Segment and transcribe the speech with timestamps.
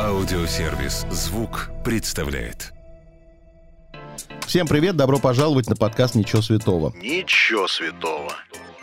[0.00, 2.72] Аудиосервис «Звук» представляет.
[4.46, 6.92] Всем привет, добро пожаловать на подкаст «Ничего святого».
[6.96, 8.32] Ничего святого.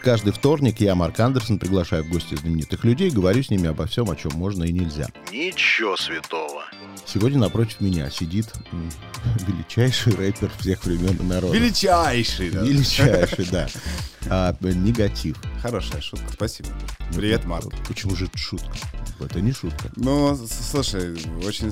[0.01, 4.09] Каждый вторник я, Марк Андерсон, приглашаю в гости знаменитых людей, говорю с ними обо всем,
[4.09, 5.07] о чем можно и нельзя.
[5.31, 6.63] Ничего святого.
[7.05, 8.47] Сегодня напротив меня сидит
[9.47, 11.55] величайший рэпер всех времен и народов.
[11.55, 12.49] Величайший.
[12.49, 12.61] да.
[12.61, 13.67] Величайший, да.
[14.29, 15.35] А, негатив.
[15.61, 16.69] Хорошая шутка, спасибо.
[17.13, 17.73] Привет, Марк.
[17.87, 18.71] Почему же это шутка?
[19.23, 19.91] Это не шутка.
[19.95, 20.37] Ну,
[20.69, 21.13] слушай,
[21.45, 21.71] очень...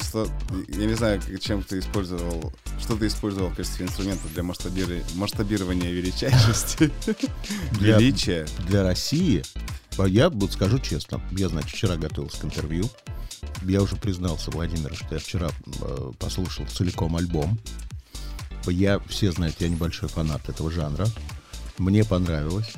[0.70, 2.54] Я не знаю, чем ты использовал...
[2.80, 6.92] Что ты использовал в качестве инструмента для масштабири- масштабирования величайшести?
[7.74, 8.48] Для- Величия.
[8.68, 9.44] Для России,
[9.98, 12.90] а я вот скажу честно, я, значит, вчера готовился к интервью.
[13.64, 15.50] Я уже признался Владимиру, что я вчера
[15.82, 17.60] э, послушал целиком альбом.
[18.66, 21.08] Я, все знают, я небольшой фанат этого жанра.
[21.78, 22.72] Мне понравилось.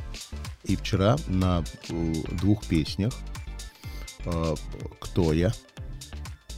[0.63, 3.13] И вчера на э, двух песнях
[4.99, 5.51] «Кто я?»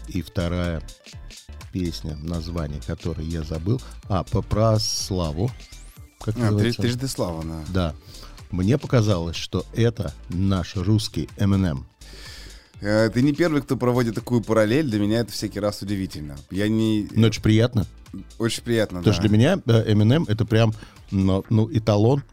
[0.07, 0.81] и вторая
[1.71, 5.49] песня, название которой я забыл, а, по про славу.
[6.19, 6.81] Как А, называется?
[6.81, 7.63] Трижды слава, да.
[7.69, 7.95] Да.
[8.51, 11.83] Мне показалось, что это наш русский Eminem.
[12.81, 14.87] Э, Ты не первый, кто проводит такую параллель.
[14.87, 16.35] Для меня это всякий раз удивительно.
[16.51, 17.05] Я не...
[17.05, 17.87] Это же приятно.
[18.37, 19.19] Очень приятно, Потому да.
[19.19, 20.73] что для меня э, Eminem это прям
[21.09, 22.23] ну, эталон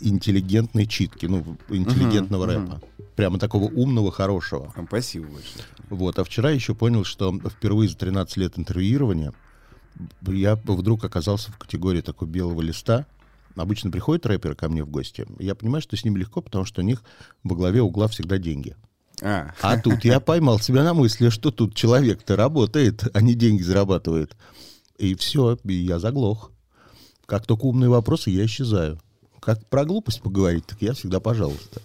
[0.00, 2.80] интеллигентной читки, ну, интеллигентного рэпа.
[3.16, 4.72] Прямо такого умного, хорошего.
[4.74, 5.64] Там Спасибо большое.
[5.90, 6.18] Вот.
[6.18, 9.32] А вчера еще понял, что впервые за 13 лет интервьюирования
[10.26, 13.06] я вдруг оказался в категории такой белого листа.
[13.56, 15.26] Обычно приходят рэперы ко мне в гости.
[15.40, 17.02] Я понимаю, что с ними легко, потому что у них
[17.42, 18.76] во главе угла всегда деньги.
[19.20, 23.62] А, А тут я поймал себя на мысли, что тут человек-то работает, а не деньги
[23.62, 24.36] зарабатывает.
[24.96, 26.52] И все, и я заглох.
[27.26, 29.00] Как только умные вопросы, я исчезаю.
[29.48, 31.80] Как про глупость поговорить, так я всегда пожалуйста.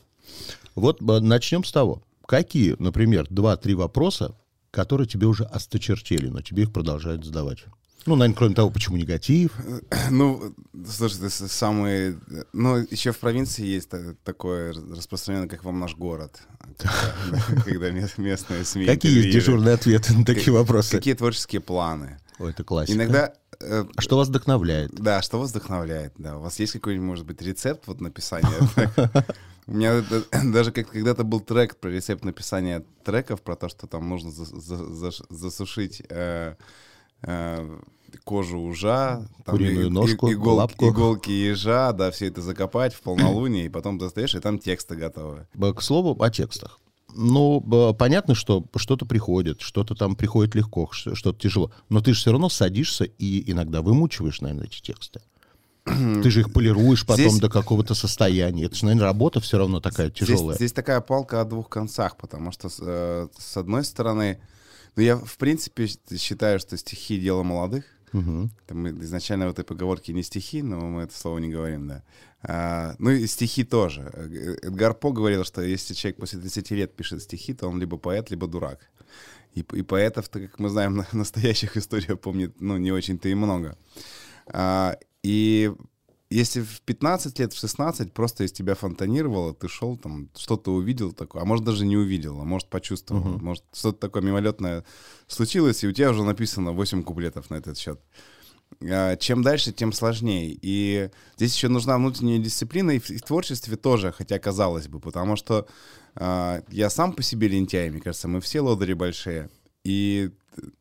[0.76, 2.04] Вот э, начнем с того.
[2.26, 4.36] Какие, например, два-три вопроса,
[4.70, 7.60] которые тебе уже осточертели, но тебе их продолжают задавать?
[8.06, 9.52] Ну, наверное, кроме того, почему негатив.
[10.12, 10.54] Ну,
[10.88, 12.18] слушай, ты с- самый...
[12.52, 16.40] Ну, еще в провинции есть та- такое распространенное, как вам наш город.
[16.78, 20.92] Когда, когда мес- местные СМИ Какие есть дежурные ответы на такие вопросы?
[20.92, 22.20] Какие творческие планы?
[22.40, 22.98] Ой, это классика.
[22.98, 23.34] Иногда...
[23.62, 24.92] э, А что вас вдохновляет?
[24.94, 26.14] Да, что вас вдохновляет?
[26.18, 28.50] Да, у вас есть какой-нибудь, может быть, рецепт вот написания?
[29.68, 33.88] У меня это- даже как когда-то был трек про рецепт написания треков, про то, что
[33.88, 36.56] там нужно за- за- за- засушить э,
[38.24, 40.88] кожу ужа, там Куриную и- и- ножку, игол- лапку.
[40.90, 45.48] иголки ежа, да, все это закопать в полнолуние, и потом достаешь, и там тексты готовы.
[45.76, 46.80] К слову о текстах.
[47.16, 47.62] Ну,
[47.98, 51.72] понятно, что что-то приходит, что-то там приходит легко, что-то тяжело.
[51.90, 55.22] Но ты же все равно садишься и иногда вымучиваешь, наверное, эти тексты.
[55.86, 58.66] Ты же их полируешь потом Здесь- до какого-то состояния.
[58.66, 60.56] Это же, наверное, работа все равно такая Здесь, тяжелая.
[60.56, 64.40] здесь такая палка о двух концах, потому что э, с одной стороны,
[64.96, 65.88] ну я в принципе
[66.18, 67.86] считаю, что стихи дело молодых.
[68.12, 68.52] Мгм.
[68.68, 72.04] Там изначально в этой поговорке не стихи, но мы это слово не говорим, да.
[72.44, 74.02] А, ну и стихи тоже.
[74.62, 78.30] Эдгар По говорил, что если человек после 30 лет пишет стихи, то он либо поэт,
[78.30, 78.80] либо дурак.
[79.56, 83.78] И, и поэтов-то, как мы знаем, на- настоящих историй помнит, ну, не очень-то и много.
[84.48, 85.72] А, и
[86.34, 91.12] если в 15 лет, в 16 просто из тебя фонтанировало, ты шел там, что-то увидел
[91.12, 94.84] такое, а может даже не увидел, а может почувствовал, может что-то такое мимолетное
[95.28, 98.00] случилось, и у тебя уже написано 8 куплетов на этот счет.
[98.82, 100.58] А, Чем дальше, тем сложнее.
[100.62, 105.00] И здесь еще нужна внутренняя дисциплина и в, и в творчестве тоже, хотя казалось бы,
[105.00, 105.68] потому что
[106.16, 109.50] а, я сам по себе лентяй, мне кажется, мы все лодыри большие.
[109.84, 110.32] И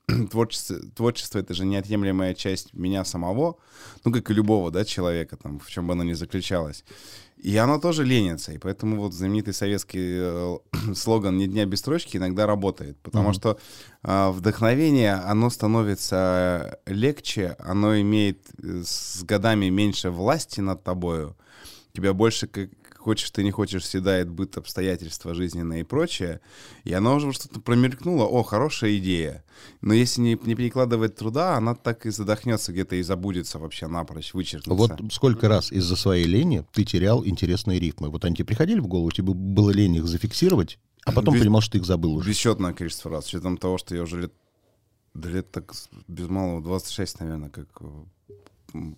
[0.30, 3.56] творчество, творчество это же неотъемлемая часть меня самого,
[4.04, 6.84] ну, как и любого, да, человека, там, в чем бы оно ни заключалось.
[7.36, 10.58] И оно тоже ленится, и поэтому вот знаменитый советский э,
[10.94, 13.34] слоган «Ни дня без строчки» иногда работает, потому Мгм.
[13.34, 13.58] что
[14.02, 21.36] а, вдохновение, оно становится легче, оно имеет э, с годами меньше власти над тобою,
[21.92, 22.70] тебя больше, как
[23.02, 26.40] хочешь ты не хочешь, съедает быт, обстоятельства жизненные и прочее,
[26.84, 29.44] и оно уже что-то промелькнуло, о, хорошая идея.
[29.80, 34.32] Но если не, не перекладывать труда, она так и задохнется где-то и забудется вообще напрочь,
[34.32, 34.96] вычеркнется.
[34.98, 38.08] Вот сколько раз из-за своей лени ты терял интересные рифмы.
[38.08, 41.60] Вот они тебе приходили в голову, тебе было лень их зафиксировать, а потом Без- понимал,
[41.60, 42.28] что ты их забыл уже.
[42.28, 44.32] Бесчетное количество раз, с учетом того, что я уже лет,
[45.14, 45.72] да лет так
[46.06, 47.86] без малого 26, наверное, как э,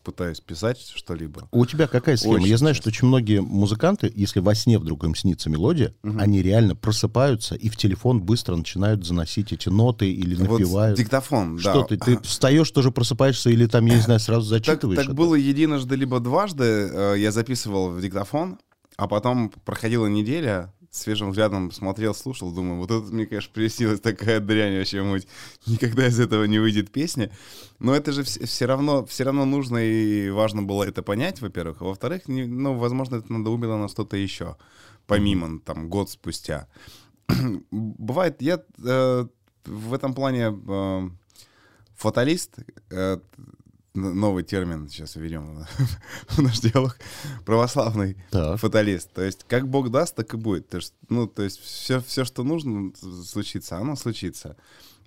[0.03, 1.49] пытаюсь писать что-либо.
[1.53, 2.35] У тебя какая схема?
[2.35, 2.91] Очень Я знаю, часто.
[2.91, 7.69] что очень многие музыканты, если во сне вдруг им снится мелодия, они реально просыпаются и
[7.69, 10.99] в телефон быстро начинают заносить эти ноты или Вот напевают.
[10.99, 11.62] диктофон, да.
[11.62, 11.97] Что ты?
[11.97, 14.97] Ты встаешь, тоже просыпаешься или там, я не знаю, сразу Так, зачитываешь?
[14.97, 15.15] так это?
[15.15, 16.65] было единожды либо дважды.
[16.93, 18.59] э, Я записывал в диктофон,
[18.97, 24.41] а потом проходила неделя, свежим взглядом смотрел, слушал, думаю, вот это мне, конечно, приснилась такая
[24.41, 25.26] дрянь вообще муть.
[25.67, 27.31] Никогда из этого не выйдет песня.
[27.81, 31.82] Но это же все, равно, все равно нужно и важно было это понять, во-первых.
[31.82, 34.56] А во-вторых, не, ну, возможно, это надоумило на что-то еще,
[35.06, 36.69] помимо, там, год спустя.
[37.70, 39.26] Бывает, я э,
[39.64, 41.08] в этом плане э,
[41.96, 42.58] фаталист,
[42.91, 43.19] э,
[43.94, 45.64] новый термин сейчас введем
[46.29, 46.96] в наш диалог,
[47.44, 48.58] православный Так.
[48.58, 49.12] фаталист.
[49.12, 50.69] То есть как Бог даст, так и будет.
[50.69, 52.93] То есть, ну, то есть все, все, что нужно
[53.25, 54.56] случиться, оно случится.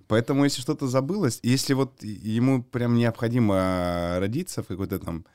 [0.08, 5.26] Поэтому если что-то забылось, если вот ему прям необходимо родиться в какой-то там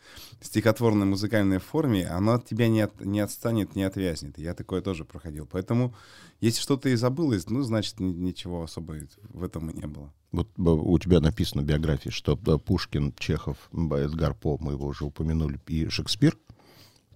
[0.40, 4.38] стихотворной музыкальной форме, оно от тебя не, от, не отстанет, не отвязнет.
[4.38, 5.46] Я такое тоже проходил.
[5.50, 5.94] Поэтому
[6.40, 8.96] если что-то и забылось, ну, значит, ни- ничего особо
[9.28, 10.12] в этом и не было.
[10.32, 14.86] Вот э, у тебя написано в биографии, что э, Пушкин, Чехов, Эдгар По, мы его
[14.86, 16.38] уже упомянули, и Шекспир,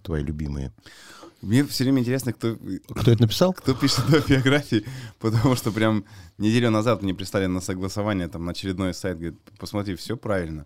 [0.03, 0.71] твои любимые.
[1.41, 2.57] Мне все время интересно, кто,
[2.89, 3.53] Кто это написал?
[3.53, 4.85] кто пишет в биографии,
[5.19, 6.03] потому что прям
[6.37, 10.65] неделю назад мне прислали на согласование там на очередной сайт, говорит, посмотри, все правильно.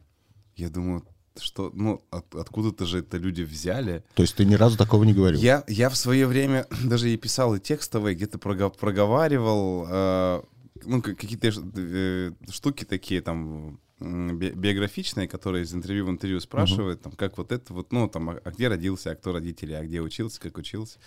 [0.55, 1.03] Я думаю,
[1.39, 4.03] что, ну, от- откуда-то же это люди взяли.
[4.15, 5.39] То есть ты ни разу такого не говорил?
[5.39, 10.41] Я, я в свое время даже и писал и текстовые, где-то прого- проговаривал, э,
[10.85, 17.11] ну, какие-то э, штуки такие там би- биографичные, которые из интервью в интервью спрашивают, там,
[17.13, 20.01] как вот это вот, ну, там, а, а где родился, а кто родители, а где
[20.01, 20.97] учился, как учился.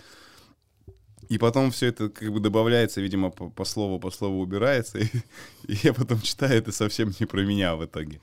[1.29, 5.05] И потом все это как бы добавляется, видимо, по, по слову, по слову убирается, и,
[5.69, 8.21] и я потом читаю, это совсем не про меня в итоге.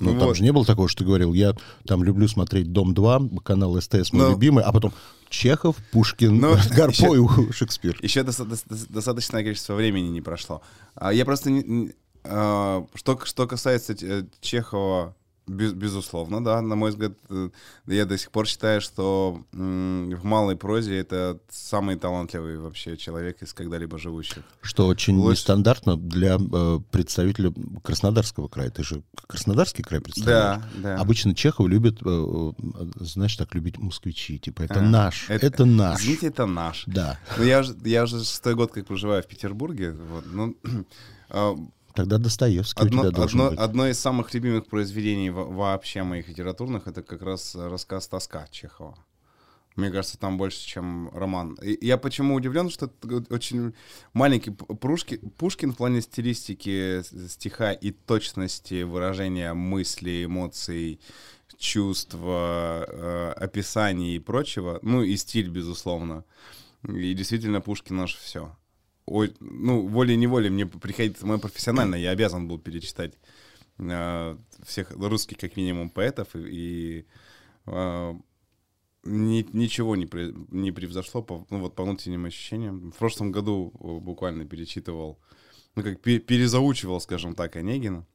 [0.00, 0.36] Ну, там вот.
[0.36, 1.54] же не было такого, что ты говорил, я
[1.84, 4.30] там люблю смотреть «Дом-2», канал СТС мой Ну.
[4.30, 4.92] любимый, а потом
[5.28, 7.14] Чехов, Пушкин, Ну, Эдгар еще-
[7.48, 7.98] и Шекспир.
[8.00, 10.62] Еще доста- дос- дос- достаточное количество времени не прошло.
[10.94, 11.50] А Я просто...
[11.50, 11.92] не-
[12.28, 15.14] Что, что касается э, Чехова,
[15.46, 17.48] без- безусловно, да, на мой взгляд, э,
[17.86, 23.54] я до сих пор считаю, что в малой прозе это самый талантливый вообще человек из
[23.54, 24.42] когда-либо живущих.
[24.60, 27.50] Что очень Лучше- нестандартно для э, представителя
[27.82, 28.68] Краснодарского края.
[28.68, 30.60] Ты же Краснодарский край представляешь?
[30.76, 31.00] Да, да.
[31.00, 32.52] Обычно Чехов любит, э, э,
[33.00, 34.38] знаешь, так любить москвичи.
[34.38, 36.02] Типа, это А, наш, это, наш.
[36.02, 36.84] Извините, это наш.
[36.86, 37.18] Да.
[37.38, 39.92] Ну, я уже, я уже шестой год как проживаю в Петербурге.
[39.92, 40.54] Вот, ну,
[41.30, 41.54] а,
[41.94, 43.58] Тогда Достоевский Одно, у тебя должен одно- быть.
[43.58, 48.96] одно из самых любимых произведений во- вообще моих литературных это как раз рассказ «Тоска» Чехова.
[49.76, 51.54] Мне кажется, там больше, чем роман.
[51.62, 52.90] И я почему удивлен, что
[53.30, 53.74] очень
[54.12, 60.98] маленький Прушки- Пушкин в плане стилистики стиха и точности выражения мыслей, эмоций,
[61.58, 64.78] чувств, э, описаний и прочего.
[64.82, 66.24] Ну и стиль, безусловно.
[66.88, 68.56] И действительно Пушкин наш все.
[69.40, 73.14] Ну, волей-неволей мне приходится, мое профессионально, я обязан был перечитать
[73.78, 77.06] э, всех русских, как минимум, поэтов, и, и,
[77.66, 78.14] э,
[79.04, 80.08] ни- ничего не,
[80.50, 82.90] не превзошло по, ну, вот, по внутренним ощущениям.
[82.92, 85.18] В прошлом году э, буквально перечитывал,
[85.74, 88.06] ну, как пе- перезаучивал, скажем так, Онегина.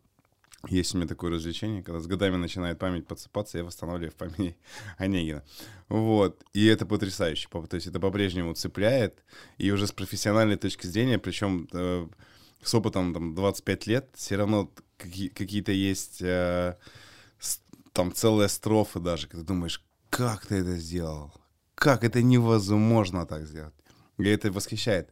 [0.69, 4.55] Есть у меня такое развлечение, когда с годами начинает память подсыпаться, я восстанавливаю в памяти
[4.97, 5.43] Онегина.
[5.89, 6.41] Вот.
[6.53, 7.49] И это потрясающе.
[7.49, 9.23] По- То есть это по-прежнему цепляет.
[9.57, 12.07] И уже с профессиональной точки зрения, причем э,
[12.61, 16.77] с опытом там, 25 лет, все равно какие- какие-то есть э,
[17.91, 21.33] там целые строфы даже, когда думаешь, как ты это сделал?
[21.75, 23.73] Как это невозможно так сделать?
[24.17, 25.09] И это восхищает.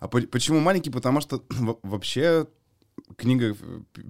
[0.00, 0.90] А по- почему маленький?
[0.90, 2.46] Потому что во- вообще
[3.16, 3.56] книга,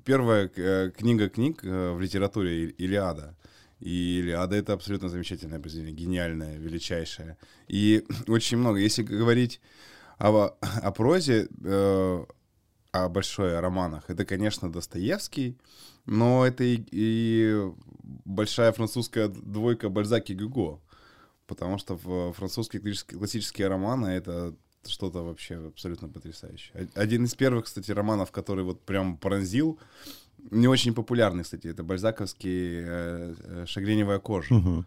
[0.05, 3.37] первая э, книга книг э, в литературе «И- Илиада.
[3.81, 7.37] И Илиада— это абсолютно замечательное произведение, гениальное, величайшее.
[7.69, 8.79] И очень много.
[8.79, 9.61] Если говорить
[10.19, 12.25] о, о прозе, э,
[12.93, 15.59] о большой о романах, это, конечно, Достоевский,
[16.07, 17.73] но это и, и
[18.25, 20.81] большая французская двойка Бальзак и Гюго.
[21.47, 21.97] Потому что
[22.33, 24.57] французские классические, классические романы— это
[24.91, 26.89] что-то вообще абсолютно потрясающее.
[26.95, 29.79] Один из первых, кстати, романов, который вот прям пронзил,
[30.51, 34.55] не очень популярный, кстати, это бальзаковский э, э, «Шагреневая кожа».
[34.55, 34.87] Мгм.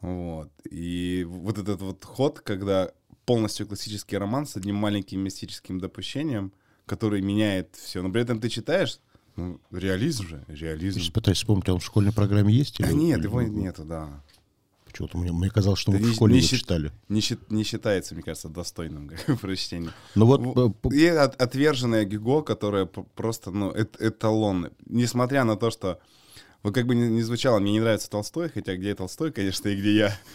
[0.00, 0.50] Вот.
[0.70, 2.90] И вот этот вот ход, когда
[3.24, 6.52] полностью классический роман с одним маленьким мистическим допущением,
[6.86, 8.02] который меняет все.
[8.02, 8.98] Но при этом ты читаешь,
[9.36, 10.98] ну, реализм же, реализм.
[10.98, 12.80] Сейчас пытаюсь вспомнить, он в школьной программе есть?
[12.80, 14.20] А или- нет, или- его нету, да.
[14.92, 16.92] Почему-то мне, мне казалось, что мы Да в не- школе не счит- читали.
[17.08, 19.90] Не, не считается, мне кажется, достойным прочтения.
[20.14, 20.40] Ну вот,
[20.84, 24.70] э, И от- отверженная Гюго, которая просто, ну, эт- эталон.
[24.86, 25.98] Несмотря на то, что,
[26.62, 29.76] вот как бы ни, ни звучало, мне не нравится Толстой, хотя где Толстой, конечно, и
[29.76, 30.18] где я.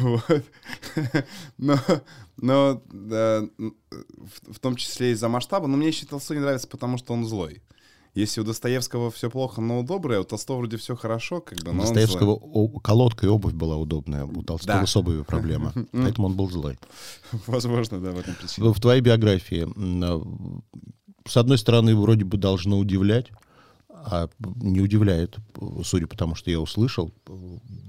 [0.00, 0.22] Вот.
[1.58, 1.78] Но,
[2.36, 6.68] но да, м, в, в том числе из-за масштаба, но мне еще Толстой не нравится,
[6.68, 7.62] потому что он злой.
[8.14, 11.80] Если у Достоевского все плохо, но доброе, у Толстого вроде все хорошо, бы, У он
[11.80, 12.50] Достоевского злой.
[12.52, 14.86] о- колодка и обувь была удобная, у Толстого Да.
[14.86, 16.78] с обувью проблема, поэтому он был злой.
[17.46, 18.72] Возможно, да, в этом причина.
[18.72, 19.68] В твоей биографии,
[20.04, 20.22] а,
[21.28, 23.28] с одной стороны, вроде бы должно удивлять,
[23.90, 24.28] а
[24.62, 25.36] не удивляет,
[25.84, 27.12] судя по тому, что я услышал,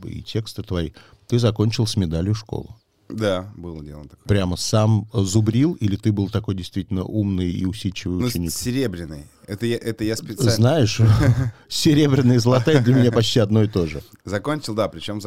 [0.04, 0.92] и тексты твои,
[1.28, 2.76] ты закончил с медалью школу.
[3.10, 4.24] Да, было дело такое.
[4.28, 8.52] Прямо сам зубрил, или ты был такой действительно умный и усидчивый Ну, ученик?
[8.52, 9.26] серебряный.
[9.48, 10.52] Это я, это я специально...
[10.52, 11.02] Знаешь,
[11.68, 14.04] серебряные и золотая для меня почти одно и то же.
[14.26, 15.20] Закончил, да, причем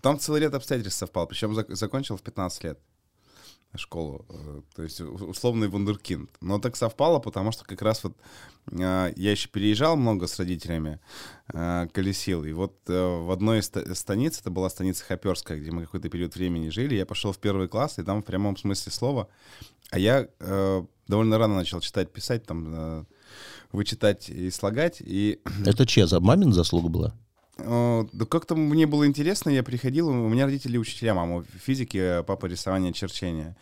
[0.00, 1.26] там целый ряд обстоятельств совпал.
[1.26, 2.78] Причем зак- закончил в 15 лет
[3.78, 4.24] школу.
[4.28, 6.30] э, То есть условный вундеркинд.
[6.40, 8.16] Но так совпало, потому что как раз вот
[8.72, 10.98] э, я еще переезжал много с родителями,
[11.52, 12.44] э, колесил.
[12.44, 16.34] И вот в одной из ста- станиц, это была станица Хоперская, где мы какой-то период
[16.34, 19.28] времени жили, я пошел в первый класс, и там в прямом смысле слова.
[19.90, 20.28] А я
[21.08, 23.06] довольно рано начал читать, писать, там,
[23.72, 24.98] вычитать и слагать.
[25.00, 27.14] И Это чья за мамин заслуга была?
[27.64, 32.22] Э, Да как-то мне было интересно, я приходил, у меня родители учителя, мама физики, а
[32.22, 33.56] папа рисование, черчения.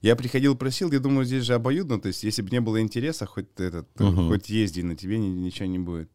[0.00, 3.26] Я приходил, просил, я думаю, здесь же обоюдно, то есть если бы не было интереса,
[3.26, 4.28] хоть этот, Мгм.
[4.28, 6.08] хоть езди, на тебе ни- ничего не будет.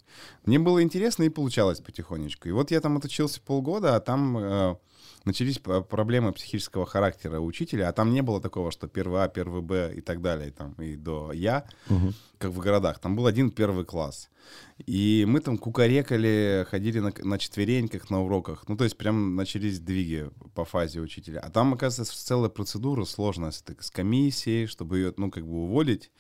[0.45, 2.47] Мне было интересно и получалось потихонечку.
[2.47, 4.75] И вот я там отучился полгода, а там э,
[5.25, 9.61] начались проблемы психического характера у учителя, а там не было такого, что первый А, первый
[9.61, 12.13] Б и так далее, там, и до Я, Мгм.
[12.37, 12.99] как в городах.
[12.99, 14.29] Там был один первый класс.
[14.85, 18.65] И мы там кукарекали, ходили на, на четвереньках на уроках.
[18.67, 21.39] Ну, то есть прям начались двиги по фазе учителя.
[21.39, 26.11] А там, оказывается, целая процедура сложная с, комиссией, чтобы ее, ну, как бы уволить.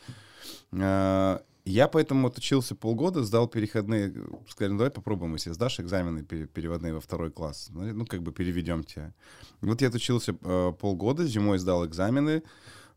[1.65, 4.13] Я поэтому отучился полгода, сдал переходные,
[4.49, 8.21] сказали, ну давай попробуем, если сдашь экзамены пере- переводные во второй класс, ну, ну, как
[8.21, 9.13] бы переведем тебя.
[9.61, 12.43] Вот я отучился э, полгода, зимой сдал экзамены,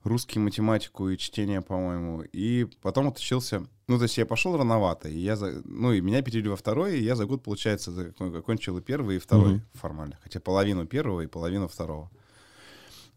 [0.02, 5.16] русский, математику и чтение, по-моему, и потом отучился, ну, то есть я пошел рановато, и
[5.18, 8.78] я, за- ну, и меня перевели во второй, и я за год, получается, за- окончил
[8.78, 9.62] и первый, и второй Мгм.
[9.74, 12.10] формально, хотя половину первого и половину второго.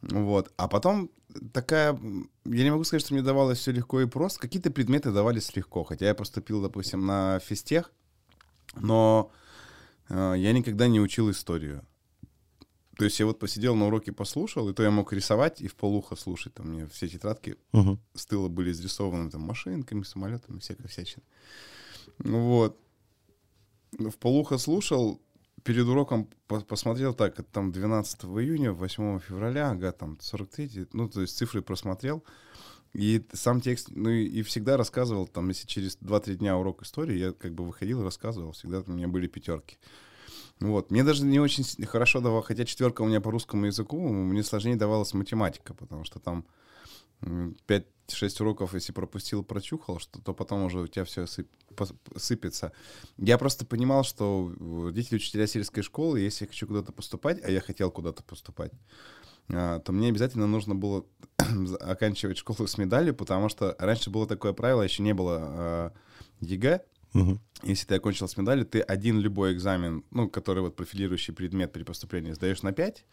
[0.01, 0.51] Вот.
[0.58, 1.10] А потом
[1.54, 2.00] такая...
[2.46, 4.40] Я не могу сказать, что мне давалось все легко и просто.
[4.40, 5.84] Какие-то предметы давались легко.
[5.84, 7.92] Хотя я поступил, допустим, на физтех,
[8.76, 9.32] но
[10.10, 11.84] э, я никогда не учил историю.
[12.98, 15.76] То есть я вот посидел на уроке, послушал, и то я мог рисовать и в
[15.76, 16.54] полухо слушать.
[16.54, 17.98] Там мне все тетрадки Мгм.
[18.14, 21.24] с тыла были изрисованы там машинками, самолетами, всякой всячины.
[22.18, 22.78] Ну Вот.
[23.92, 25.22] В полухо слушал,
[25.63, 31.38] перед уроком посмотрел так, там 12 июня, 8 февраля, ага, там 43, ну, то есть
[31.38, 32.24] цифры просмотрел.
[32.94, 37.18] И сам текст, ну и, и всегда рассказывал, там, если через 2-3 дня урок истории,
[37.18, 39.78] я как бы выходил и рассказывал, всегда у меня были пятерки.
[40.60, 40.89] Вот.
[40.89, 44.75] Мне даже не очень хорошо давало, хотя четверка у меня по русскому языку, мне сложнее
[44.75, 46.46] давалась математика, потому что там
[47.68, 47.86] 5
[48.16, 51.48] шесть уроков, если пропустил, прочухал, что, то потом уже у тебя все сып,
[52.16, 52.72] сыпется.
[53.18, 57.50] Я просто понимал, что э, родители учителя сельской школы, если я хочу куда-то поступать, а
[57.50, 58.72] я хотел куда-то поступать,
[59.50, 61.06] э, то мне обязательно нужно было
[61.80, 66.84] оканчивать школу с медалью, потому что раньше было такое правило, еще не было э, ЕГЭ,
[67.13, 67.39] Мгм.
[67.63, 71.84] если ты окончил с медалью, ты один любой экзамен, ну, который вот профилирующий предмет при
[71.84, 73.06] поступлении, сдаешь на 5,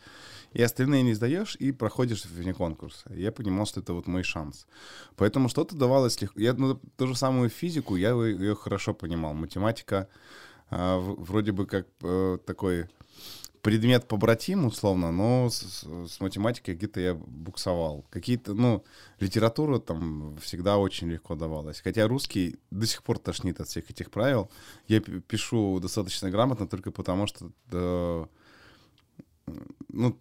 [0.53, 3.11] и остальные не сдаешь, и проходишь вне конкурса.
[3.15, 4.67] Я понимал, что это вот мой шанс.
[5.17, 6.39] Поэтому что-то давалось легко.
[6.41, 9.35] Я, ну, ту же самую физику, я ее хорошо понимал.
[9.35, 10.09] Математика
[10.71, 12.87] в- вроде бы как э, такой
[13.67, 18.07] предмет побратим, условно, но с, с- математикой где-то я буксовал.
[18.11, 18.85] Какие-то, ну,
[19.19, 21.81] литература там всегда очень легко давалась.
[21.81, 24.49] Хотя русский до сих пор тошнит от всех этих правил.
[24.87, 28.29] Я пишу достаточно грамотно только потому, что, да,
[29.89, 30.17] ну,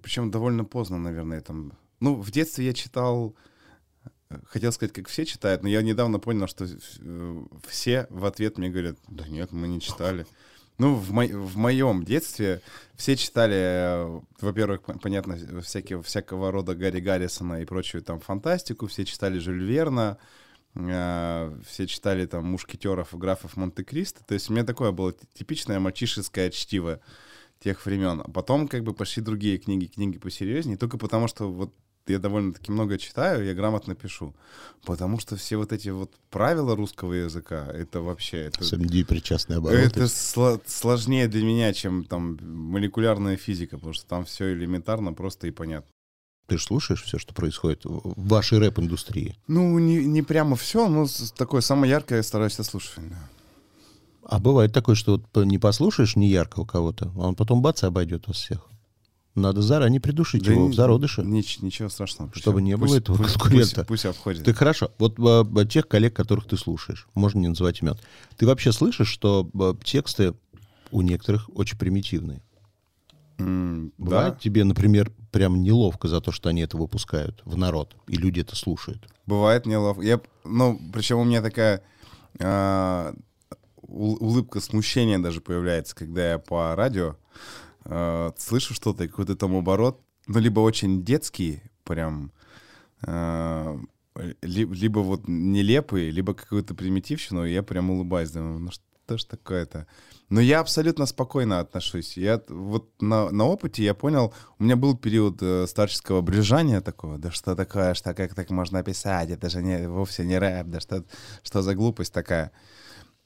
[0.00, 1.72] причем довольно поздно, наверное, там.
[1.98, 3.34] Ну, в детстве я читал,
[4.30, 6.64] э, хотел сказать, как все читают, но я недавно понял, что
[7.00, 10.26] э, все в ответ мне говорят, да нет, мы не читали.
[10.78, 12.60] Ну, в, мо- в моем детстве
[12.96, 18.86] все читали, э, во-первых, пон- понятно, всякие, всякого рода Гарри Гаррисона и прочую там фантастику,
[18.86, 20.18] все читали Жюль Верна,
[20.74, 24.24] э, все читали там мушкетеров и графов Монте-Кристо.
[24.24, 27.00] То есть у меня такое было типичное мальчишеское чтиво
[27.60, 28.22] тех времен.
[28.24, 31.74] А потом как бы пошли другие книги, книги посерьезнее, только потому что вот
[32.06, 34.34] я довольно-таки много читаю, я грамотно пишу.
[34.84, 38.38] Потому что все вот эти вот правила русского языка, это вообще...
[38.46, 39.82] Это, СМД причастные обороты.
[39.82, 45.46] это сло- сложнее для меня, чем там молекулярная физика, потому что там все элементарно, просто
[45.46, 45.90] и понятно.
[46.48, 49.36] Ты же слушаешь все, что происходит в вашей рэп-индустрии.
[49.46, 51.06] Ну, не, не прямо все, но
[51.36, 53.08] такое самое яркое я стараюсь слушать.
[53.08, 53.28] да.
[54.24, 57.86] А бывает такое, что вот не послушаешь не яркого кого-то, а он потом бац и
[57.86, 58.68] обойдет вас всех.
[59.34, 61.22] Надо заранее придушить Да его в зародыше.
[61.22, 62.28] нич- ничего страшного.
[62.28, 63.74] Пусть Чтобы не было пусть- этого пусть- конкурента.
[63.76, 64.44] Пусть, пусть обходит.
[64.44, 64.90] Ты хорошо.
[64.98, 67.96] Вот э, тех коллег, которых ты слушаешь, можно не называть имен.
[68.36, 70.34] Ты вообще слышишь, что э, тексты
[70.90, 72.42] у некоторых очень примитивные?
[73.38, 77.96] М, Бывает да, тебе, например, прям неловко за то, что они это выпускают в народ,
[78.06, 79.08] и люди это слушают?
[79.24, 80.02] бывает неловко.
[80.02, 81.82] Я, ну, причем у меня такая
[82.40, 83.14] а,
[83.80, 87.16] у- улыбка смущения даже появляется, когда я по радио
[87.84, 92.30] а, слышу что-то, какой-то там оборот, ну, либо очень детский, прям,
[93.04, 99.24] ли- либо вот нелепый, либо какую-то примитивщину, и я прям улыбаюсь, думаю, ну что ж
[99.24, 99.86] такое-то.
[100.28, 102.16] Но я абсолютно спокойно отношусь.
[102.16, 107.18] Я вот на, на опыте я понял, у меня был период э, старческого брюзжания такого,
[107.18, 110.80] да что такое, что как так можно описать, это же не, вовсе не рэп, да
[110.80, 111.04] что,
[111.42, 112.50] что за глупость такая.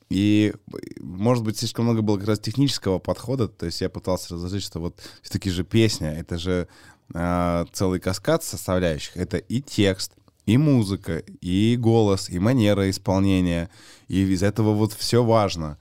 [0.08, 4.34] И, э, может быть, слишком много было как раз технического подхода, то есть я пытался
[4.34, 6.68] разложить, что вот все-таки же песня, это же
[7.14, 10.12] а, целый каскад составляющих, это и текст,
[10.44, 13.68] и музыка, и голос, и манера исполнения,
[14.08, 15.78] и из этого вот все важно.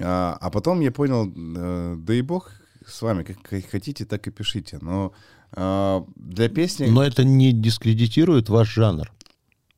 [0.00, 2.50] А, а потом я понял, э, да и бог
[2.86, 5.12] с вами, как, как хотите, так и пишите, но
[5.52, 6.86] а, для песни...
[6.86, 9.12] Но это не дискредитирует ваш жанр.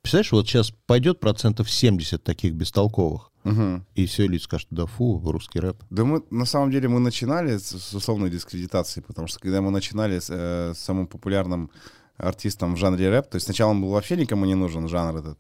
[0.03, 3.85] Представляешь, вот сейчас пойдет процентов 70 таких бестолковых, Мгм.
[3.95, 5.77] и все люди скажут, да фу, русский рэп.
[5.91, 9.71] Да мы, на самом деле, мы начинали с, с условной дискредитации, потому что когда мы
[9.71, 11.71] начинали с э, самым популярным
[12.17, 15.39] артистом в жанре рэп, то есть сначала он был вообще никому не нужен, жанр этот.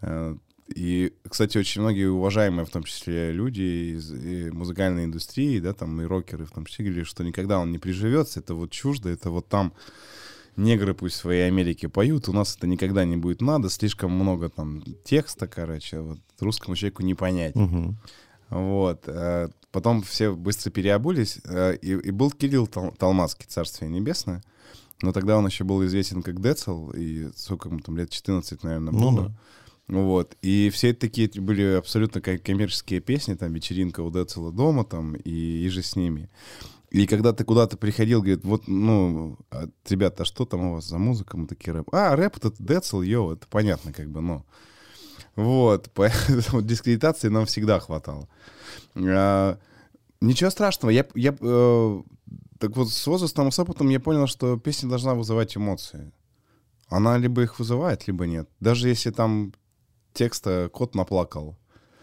[0.00, 0.36] Э,
[0.74, 4.10] И, кстати, очень многие уважаемые, в том числе люди из
[4.52, 8.40] музыкальной индустрии, да, там и рокеры в том числе, говорили, что никогда он не приживется,
[8.40, 9.72] это вот чуждо, это вот там
[10.56, 14.48] негры пусть в своей Америке поют, у нас это никогда не будет надо, слишком много
[14.48, 17.54] там текста, короче, вот русскому человеку не понять.
[17.54, 17.96] Мгм.
[18.50, 19.04] Вот.
[19.06, 24.42] э, Потом все быстро переобулись, э, и, и был Кирилл Тал- Талмацкий, Царствие Небесное.
[25.00, 28.92] Но тогда он еще был известен как Децл, и сколько ему там лет 14, наверное,
[28.92, 29.28] Ну было.
[29.28, 29.34] да.
[29.88, 30.36] Вот.
[30.42, 35.30] И все такие были абсолютно коммерческие песни, там вечеринка у Децела дома, там, и,
[35.64, 36.28] и же с ними.
[36.92, 40.84] И когда ты куда-то приходил, говорит, вот, ну, а, ребята, а что там у вас
[40.84, 41.38] за музыка?
[41.38, 41.88] Мы такие рэп.
[41.90, 44.44] А, рэп это Децл, йоу, это понятно, как бы, ну.
[45.34, 48.28] Вот, поэтому дискредитации нам всегда хватало.
[48.94, 49.58] А,
[50.20, 50.90] ничего страшного.
[50.90, 52.02] Я, я, э,
[52.58, 56.12] так вот, с возрастом и с опытом я понял, что песня должна вызывать эмоции.
[56.90, 58.50] Она либо их вызывает, либо нет.
[58.60, 59.54] Даже если там
[60.12, 61.56] текста кот наплакал.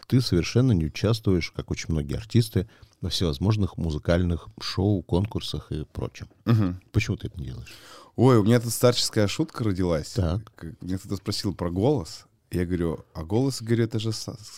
[0.08, 2.68] Ты совершенно не участвуешь, как очень многие артисты,
[3.00, 6.28] во всевозможных музыкальных шоу, конкурсах и прочем.
[6.44, 6.80] Мгм.
[6.92, 7.72] Почему ты это не делаешь?
[8.16, 10.10] Ой, у меня тут старческая шутка родилась.
[10.10, 10.40] Так.
[10.80, 12.26] Мне кто-то спросил про голос.
[12.50, 14.10] Я говорю, а голос, говорю, это же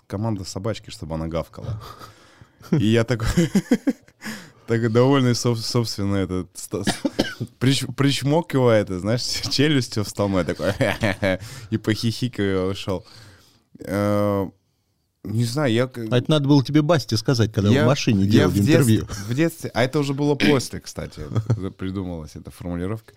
[0.07, 1.81] команда собачки, чтобы она гавкала.
[2.70, 3.28] И я такой,
[4.66, 6.48] такой довольный, соб- собственно, этот,
[7.61, 10.72] прич- причмокивая это, знаешь, челюстью встал мой такой,
[11.70, 13.05] и похихикаю ушел.
[15.24, 15.85] Не знаю, я...
[15.85, 19.02] А это надо было тебе Басте сказать, когда я- в машине делал в интервью.
[19.02, 21.20] детстве, в детстве, а это уже было после, кстати,
[21.78, 23.14] придумалась эта формулировка.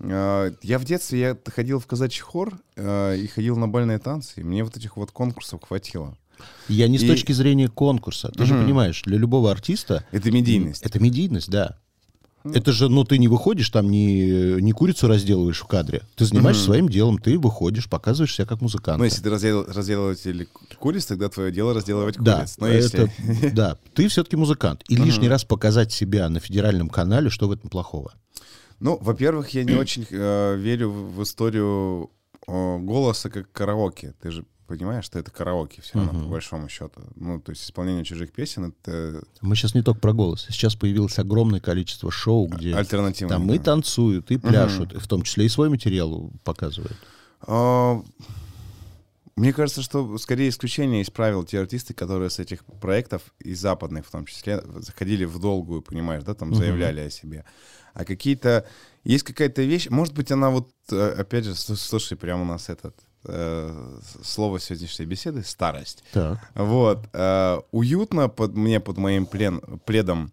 [0.00, 4.40] А, Я в детстве я ходил в казачий хор а, и ходил на бальные танцы,
[4.40, 6.16] и мне вот этих вот конкурсов хватило.
[6.68, 8.28] Я не с И- точки зрения конкурса.
[8.36, 8.64] Ты же Мгм.
[8.64, 10.04] понимаешь, для любого артиста...
[10.12, 10.82] Это медийность.
[10.82, 11.78] Это медийность, да.
[12.54, 16.02] Это же, ну, ты не выходишь там, не, не курицу разделываешь в кадре.
[16.16, 16.66] Ты занимаешься Мгм.
[16.66, 18.98] своим делом, ты выходишь, показываешь себя как музыкант.
[18.98, 22.56] Ну, если ты раздел, разделыватель куриц, тогда твое дело разделывать Да, куриц.
[22.58, 23.04] Но если...
[23.04, 24.84] это- да, ты все-таки музыкант.
[24.88, 28.12] И лишний раз показать себя на федеральном канале, что в этом плохого?
[28.80, 32.10] Ну, во-первых, я не очень э, верю в, в историю
[32.46, 34.14] э, голоса как караоке.
[34.20, 36.22] Ты же понимаешь, что это караоке все равно, Мгм.
[36.24, 37.00] по большому счету.
[37.14, 40.46] Ну, то есть исполнение чужих песен— это Мы сейчас не только про голос.
[40.50, 43.28] Сейчас появилось огромное количество шоу, где альтернатива.
[43.30, 46.96] там и танцуют, и пляшут, и в том числе и свой материал показывают.
[47.42, 48.02] А,
[49.36, 54.06] Мне кажется, что скорее исключение из правил те артисты, которые с этих проектов, и западных
[54.06, 57.44] в том числе, заходили в долгую, понимаешь, да, там заявляли о себе.
[57.92, 58.66] А какие-то...
[59.04, 62.96] Есть какая-то вещь, может быть, она вот, э, опять же, слушай, прямо у нас этот
[63.28, 66.02] э, слово сегодняшней беседы— старость.
[66.12, 66.38] Так.
[66.54, 67.08] Вот.
[67.12, 70.32] э, уютно под, мне под моим плен, пледом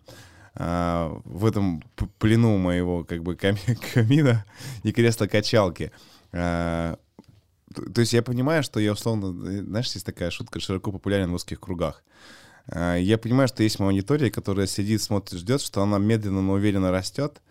[0.56, 1.84] э, в этом
[2.19, 4.45] плену моего как бы ками- камина
[4.84, 5.91] и кресла-качалки.
[6.32, 6.95] Э,
[7.75, 9.32] т- то есть я понимаю, что я условно...
[9.63, 12.03] Знаешь, есть такая шутка, широко популярен в узких кругах.
[12.67, 16.91] Э, я понимаю, что есть аудитория, которая сидит, смотрит, ждет, что она медленно, но уверенно
[16.91, 17.41] растет.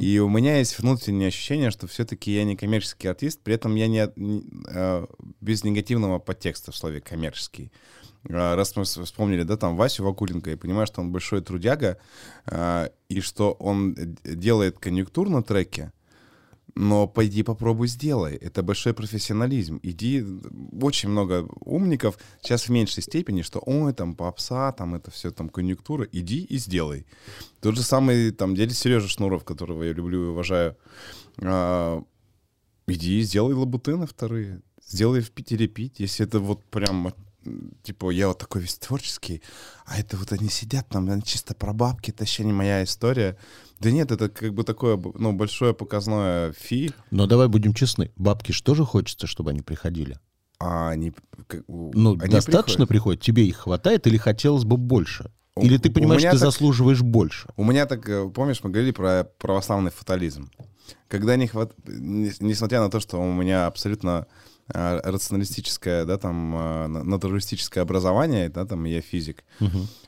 [0.00, 3.86] И у меня есть внутреннее ощущение, что все-таки я не коммерческий артист, при этом я
[3.86, 5.06] не, не э,
[5.40, 7.70] без негативного подтекста в слове коммерческий.
[8.30, 11.98] А, раз мы вспомнили, да, там Васю Вакуленко, я понимаю, что он большой трудяга,
[12.46, 15.92] э, и что он делает конъюнктур на треке,
[16.74, 18.36] но пойди попробуй сделай.
[18.36, 19.78] Это большой профессионализм.
[19.82, 20.24] Иди,
[20.80, 25.48] очень много умников, сейчас в меньшей степени, что ой, там попса, там это все там
[25.48, 27.06] конъюнктура, иди и сделай.
[27.60, 30.76] Тот же самый там дядя Сережа Шнуров, которого я люблю и уважаю,
[31.42, 32.02] а,
[32.86, 34.62] иди и сделай лабутены вторые.
[34.86, 37.14] Сделай в Питере пить, если это вот прям
[37.82, 39.42] типа, я вот такой весь творческий,
[39.84, 43.36] а это вот они сидят там, они чисто про бабки, это вообще не моя история.
[43.80, 46.92] Да нет, это как бы такое, ну, большое показное фи.
[47.10, 50.18] Но давай будем честны, бабки же тоже хочется, чтобы они приходили.
[50.58, 51.12] А они...
[51.66, 53.20] Ну, они достаточно приходят?
[53.20, 55.30] приходят, тебе их хватает или хотелось бы больше?
[55.60, 57.48] Или ты понимаешь, что ты так, заслуживаешь больше?
[57.56, 60.50] У меня так, э, помнишь, мы говорили про православный фатализм.
[61.08, 61.74] Когда не хват...
[61.84, 64.26] Несмотря на то, что у меня абсолютно
[64.72, 69.44] рационалистическое, да, там, а, натуралистическое образование, да, там, я физик.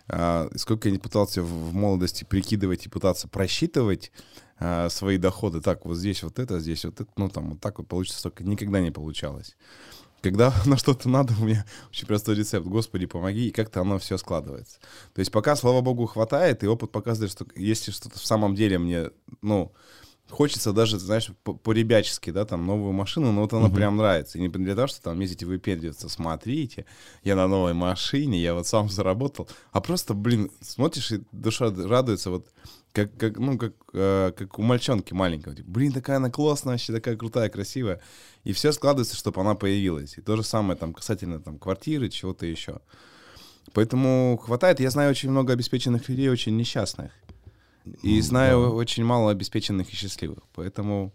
[0.09, 4.13] А, сколько я не пытался в, в молодости прикидывать и пытаться просчитывать
[4.59, 7.79] а, свои доходы, так, вот здесь вот это, здесь вот это, ну, там, вот так
[7.79, 9.57] вот получится, столько никогда не получалось.
[10.23, 12.67] Когда на что-то надо, у меня очень простой рецепт.
[12.67, 14.79] Господи, помоги, и как-то оно все складывается.
[15.13, 18.79] То есть пока, слава богу, хватает, и опыт показывает, что если что-то в самом деле
[18.79, 19.11] мне,
[19.43, 19.75] ну,
[20.31, 23.75] хочется даже, знаешь, по-ребячески, да, там, новую машину, но вот она uh-huh.
[23.75, 24.39] прям нравится.
[24.39, 26.87] И не для того, что там ездите выпендриваться, смотрите,
[27.23, 32.31] я на новой машине, я вот сам заработал, а просто, блин, смотришь, и душа радуется,
[32.31, 32.49] вот,
[32.93, 35.55] как, как ну, как, э, как у мальчонки маленького.
[35.55, 38.01] Типа, блин, такая она классная, вообще такая крутая, красивая.
[38.45, 40.17] И все складывается, чтобы она появилась.
[40.17, 42.81] И то же самое там касательно там квартиры, чего-то еще.
[43.73, 44.79] Поэтому хватает.
[44.79, 47.11] Я знаю очень много обеспеченных людей, очень несчастных.
[48.03, 48.69] И знаю да.
[48.71, 50.41] очень мало обеспеченных и счастливых.
[50.55, 51.13] Поэтому...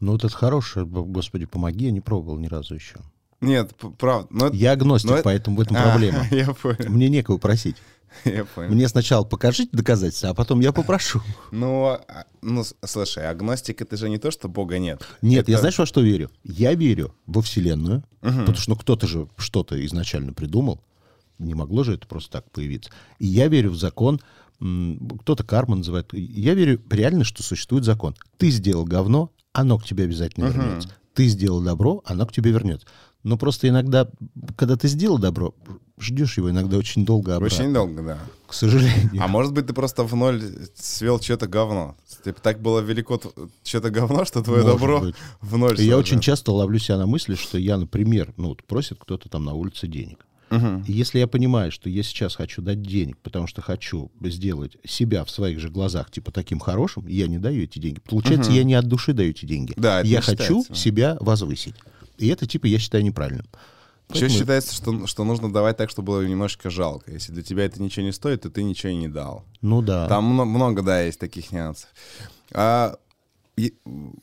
[0.00, 2.96] Ну, вот это хорошее, господи, помоги, я не пробовал ни разу еще.
[3.42, 4.28] Нет, правда.
[4.30, 4.48] Но...
[4.52, 5.22] Я агностик, но...
[5.22, 6.26] поэтому в этом а, проблема.
[6.30, 6.90] Я понял.
[6.90, 7.76] Мне некого просить.
[8.24, 8.70] Я понял.
[8.70, 11.20] Мне сначала покажите доказательства, а потом я попрошу.
[11.50, 15.02] Ну, а, ну, слушай, агностик это же не то, что Бога нет.
[15.22, 15.50] Нет, это...
[15.52, 16.30] я знаешь, во что верю?
[16.44, 18.30] Я верю во Вселенную, угу.
[18.32, 20.80] потому что ну, кто-то же что-то изначально придумал.
[21.38, 22.90] Не могло же это просто так появиться.
[23.18, 24.20] И я верю в закон
[25.20, 26.12] кто-то карма называет.
[26.12, 28.14] Я верю реально, что существует закон.
[28.38, 30.52] Ты сделал говно, оно к тебе обязательно uh-huh.
[30.52, 30.88] вернется.
[31.14, 32.86] Ты сделал добро, оно к тебе вернется.
[33.22, 34.08] Но просто иногда,
[34.56, 35.54] когда ты сделал добро,
[35.98, 37.56] ждешь его иногда очень долго обратно.
[37.56, 38.18] Очень долго, да.
[38.46, 39.22] К сожалению.
[39.22, 40.42] А может быть, ты просто в ноль
[40.74, 41.96] свел что-то говно.
[42.24, 43.20] Типа так было велико
[43.62, 45.14] что-то говно, что твое может добро быть.
[45.40, 45.80] в ноль.
[45.80, 49.44] Я очень часто ловлю себя на мысли, что я, например, ну вот просит кто-то там
[49.44, 50.26] на улице денег.
[50.52, 50.84] Угу.
[50.86, 55.24] И если я понимаю, что я сейчас хочу дать денег, потому что хочу сделать себя
[55.24, 58.00] в своих же глазах типа таким хорошим, я не даю эти деньги.
[58.00, 58.58] Получается, угу.
[58.58, 59.72] я не от души даю эти деньги.
[59.76, 61.74] Да, я хочу себя возвысить.
[62.18, 63.46] И это типа я считаю неправильным.
[64.08, 64.28] Поэтому...
[64.28, 67.10] Еще считается, что, что нужно давать так, чтобы было немножко жалко.
[67.12, 69.44] Если для тебя это ничего не стоит, то ты ничего и не дал.
[69.62, 70.06] Ну да.
[70.08, 71.88] Там много, да, есть таких нюансов.
[72.52, 72.96] А,
[73.56, 73.74] и,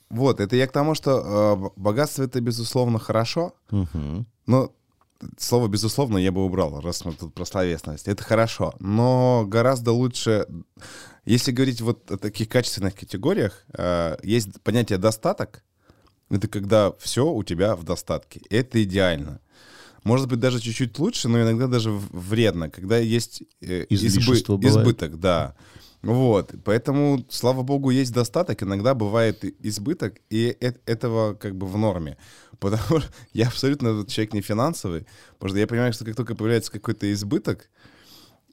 [0.10, 4.26] вот, это я к тому, что э, богатство это безусловно хорошо, угу.
[4.46, 4.72] но
[5.38, 8.08] слово «безусловно» я бы убрал, раз мы тут про словесность.
[8.08, 10.48] Это хорошо, но гораздо лучше...
[11.26, 15.64] Если говорить вот о таких качественных категориях, э, есть понятие «достаток».
[16.30, 18.42] Это когда все у тебя в достатке.
[18.50, 19.42] Это идеально.
[20.04, 24.34] Может быть, даже чуть-чуть лучше, но иногда даже вредно, когда есть э, избы...
[24.34, 25.56] избыток, да.
[26.02, 30.56] Вот, поэтому, слава богу, есть достаток, иногда бывает избыток, и
[30.86, 32.18] этого как бы в норме.
[32.60, 36.72] Потому что я абсолютно человек не финансовый, потому что я понимаю, что как только появляется
[36.72, 37.70] какой-то избыток,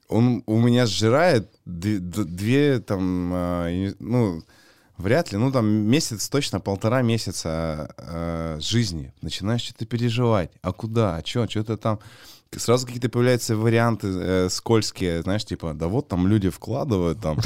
[0.07, 4.41] он у меня сжирает две, две там, э, ну,
[4.97, 9.13] вряд ли, ну, там, месяц точно, полтора месяца э, жизни.
[9.21, 10.51] Начинаешь что-то переживать.
[10.61, 11.17] А куда?
[11.17, 11.47] А что?
[11.47, 11.99] Что-то там
[12.55, 17.39] сразу какие-то появляются варианты э, скользкие, знаешь, типа, да вот там люди вкладывают там.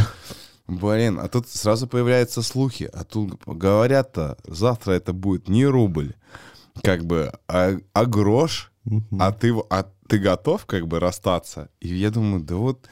[0.67, 6.13] Блин, а тут сразу появляются слухи, а тут говорят-то, завтра это будет не рубль,
[6.83, 8.71] как бы, а, а грош,
[9.19, 11.69] а ты, а ты готов как бы расстаться?
[11.79, 12.87] И я думаю, да вот,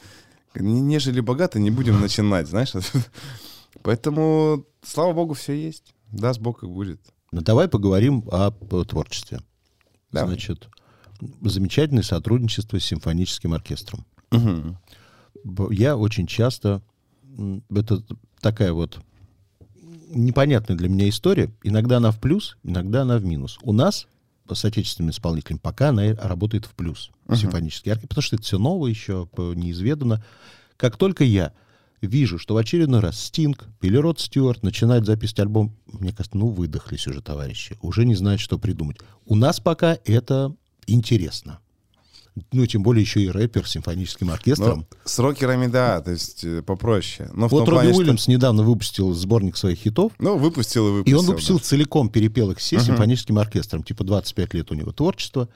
[0.55, 2.73] нежели богато, не будем начинать, знаешь.
[3.83, 5.93] Поэтому, слава богу, все есть.
[6.11, 6.99] Даст Бог, как будет.
[7.31, 8.51] Ну, давай поговорим о
[8.85, 9.39] творчестве.
[10.11, 10.25] Да.
[10.25, 10.67] Значит,
[11.41, 14.05] замечательное сотрудничество с симфоническим оркестром.
[14.31, 15.71] Угу.
[15.71, 16.81] Я очень часто...
[17.69, 18.03] Это
[18.41, 18.99] такая вот
[20.09, 21.51] непонятная для меня история.
[21.63, 23.57] Иногда она в плюс, иногда она в минус.
[23.61, 24.07] У нас
[24.51, 27.35] с отечественными исполнителями, пока она работает в плюс, uh-huh.
[27.35, 30.23] симфонический оркестр, потому что это все новое еще, неизведано.
[30.77, 31.53] Как только я
[32.01, 36.47] вижу, что в очередной раз Стинг или Род Стюарт начинает записывать альбом, мне кажется, ну,
[36.47, 38.97] выдохлись уже товарищи, уже не знают, что придумать.
[39.25, 40.55] У нас пока это
[40.87, 41.59] интересно.
[42.51, 44.79] Ну, тем более еще и рэпер с симфоническим оркестром.
[44.79, 47.29] Ну, с рокерами, да, то есть э, попроще.
[47.33, 48.31] Но вот Робби плане, Уильямс что...
[48.31, 50.11] недавно выпустил сборник своих хитов.
[50.19, 51.17] Ну, выпустил и выпустил.
[51.17, 51.63] И он выпустил да.
[51.63, 52.85] целиком, перепел их все uh-huh.
[52.85, 53.83] симфоническим оркестром.
[53.83, 55.49] Типа 25 лет у него творчества.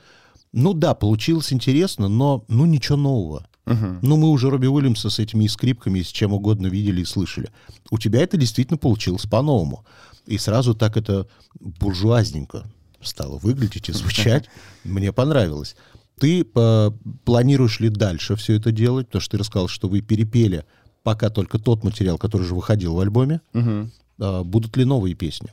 [0.51, 3.47] Ну да, получилось интересно, но ну ничего нового.
[3.65, 3.99] Uh-huh.
[4.01, 7.49] Ну, мы уже Робби Уильямса с этими скрипками, с чем угодно видели и слышали.
[7.89, 9.85] У тебя это действительно получилось по-новому.
[10.25, 11.27] И сразу так это
[11.59, 12.65] буржуазненько
[13.01, 14.49] стало выглядеть и звучать.
[14.83, 15.75] Мне понравилось.
[16.19, 16.91] Ты э,
[17.25, 19.07] планируешь ли дальше все это делать?
[19.07, 20.65] Потому что ты рассказал, что вы перепели
[21.03, 23.41] пока только тот материал, который уже выходил в альбоме.
[23.53, 23.89] Угу.
[24.19, 25.49] Э, будут ли новые песни?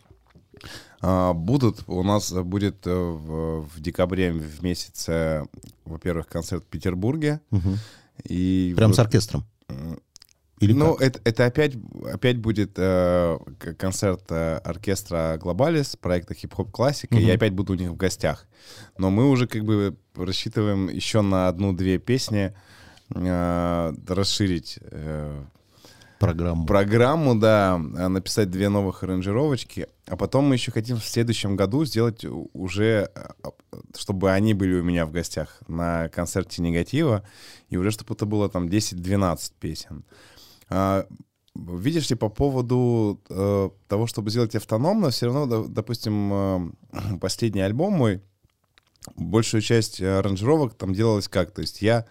[1.01, 1.85] А, будут.
[1.87, 5.47] У нас будет э, в, в декабре в месяце,
[5.85, 7.41] во-первых, концерт в Петербурге.
[7.51, 7.77] Угу.
[8.25, 9.45] И Прям вот, с оркестром?
[10.61, 11.73] Или ну, это, это опять,
[12.13, 13.39] опять будет э,
[13.79, 17.23] концерт э, оркестра Глобалис, проекта хип-хоп классика, угу.
[17.23, 18.47] и опять буду у них в гостях.
[18.99, 22.53] Но мы уже как бы рассчитываем еще на одну-две песни
[23.15, 25.43] э, расширить э,
[26.19, 26.67] программу.
[26.67, 32.27] Программу, да, написать две новых аранжировочки, а потом мы еще хотим в следующем году сделать
[32.53, 33.49] уже, э,
[33.97, 37.25] чтобы они были у меня в гостях на концерте негатива,
[37.71, 40.05] и уже чтобы это было там 10-12 песен.
[40.71, 41.07] А,
[41.55, 46.71] видишь ли, по поводу э, того, чтобы сделать автономно, все равно, допустим, э,
[47.21, 48.23] последний альбом мой,
[49.17, 51.51] большую часть аранжировок там делалось как?
[51.51, 52.07] То есть я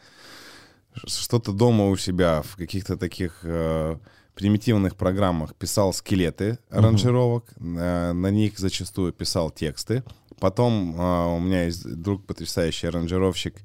[0.93, 3.97] что-то дома у себя в каких-то таких э,
[4.35, 8.13] примитивных программах писал скелеты аранжировок, uh-huh.
[8.13, 10.03] на них зачастую писал тексты.
[10.39, 13.55] Потом у меня есть друг потрясающий аранжировщик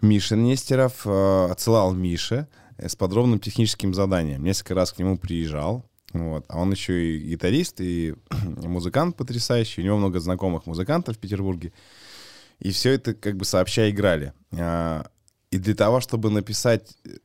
[0.00, 2.48] Миша Нестеров, отсылал Мише,
[2.88, 4.42] с подробным техническим заданием.
[4.42, 6.44] Несколько раз к нему приезжал, вот.
[6.48, 8.14] А он еще и гитарист, и
[8.62, 9.82] музыкант потрясающий.
[9.82, 11.72] У него много знакомых музыкантов в Петербурге.
[12.58, 14.32] И все это как бы сообща играли.
[14.52, 15.06] А,
[15.50, 16.96] и для того, чтобы написать...
[17.04, 17.16] Э,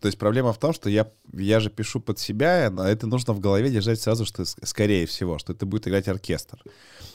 [0.00, 3.32] то есть проблема в том, что я, я же пишу под себя, а это нужно
[3.32, 6.62] в голове держать сразу, что скорее всего, что это будет играть оркестр.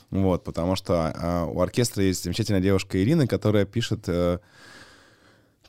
[0.10, 4.40] Вот, потому что а, у оркестра есть замечательная девушка Ирина, которая пишет э,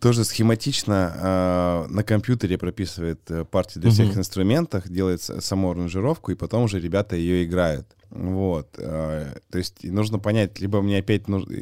[0.00, 4.18] тоже схематично э, на компьютере прописывает э, партии для всех uh-huh.
[4.18, 7.86] инструментов, делает саму аранжировку, и потом уже ребята ее играют.
[8.10, 8.68] Вот.
[8.78, 11.52] Э, то есть нужно понять, либо мне опять нужно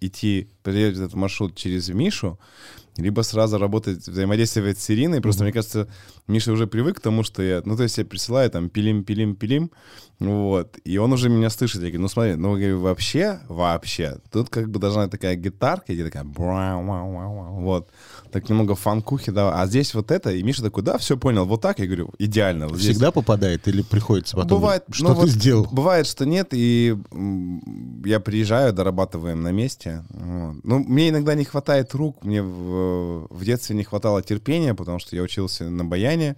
[0.00, 2.38] идти, проверить этот маршрут через Мишу,
[2.96, 5.20] либо сразу работать, взаимодействовать с Ириной.
[5.20, 5.44] Просто, mm-hmm.
[5.44, 5.88] мне кажется,
[6.26, 7.62] Миша уже привык к тому, что я...
[7.64, 9.70] Ну, то есть я присылаю там пилим, пилим, пилим,
[10.18, 11.82] вот, и он уже меня слышит.
[11.82, 16.02] Я говорю, ну, смотри, ну, говорю, вообще, вообще, тут как бы должна такая гитарка, и
[16.02, 16.24] такая...
[16.24, 17.88] Вот
[18.32, 19.60] так немного фанкухи, да.
[19.60, 22.68] А здесь вот это, и Миша такой, да, все понял, вот так, я говорю, идеально.
[22.68, 23.12] Вот Всегда здесь...
[23.12, 24.58] попадает или приходится потом?
[24.58, 25.68] Бывает, что ну, ты вот, сделал?
[25.70, 26.96] Бывает, что нет, и
[28.04, 30.04] я приезжаю, дорабатываем на месте.
[30.10, 30.56] Вот.
[30.64, 32.46] Ну, мне иногда не хватает рук, мне в,
[33.30, 36.36] в детстве не хватало терпения, потому что я учился на баяне,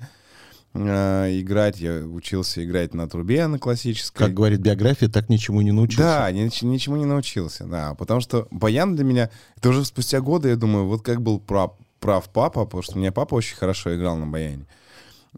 [0.74, 1.80] э, играть.
[1.80, 4.18] Я учился играть на трубе, на классической.
[4.26, 6.02] Как говорит биография, так ничему не научился.
[6.02, 7.94] Да, ни, ничему не научился, да.
[7.94, 9.30] Потому что баян для меня...
[9.56, 12.98] Это уже спустя годы, я думаю, вот как был прав, прав папа, потому что у
[12.98, 14.66] меня папа очень хорошо играл на баяне.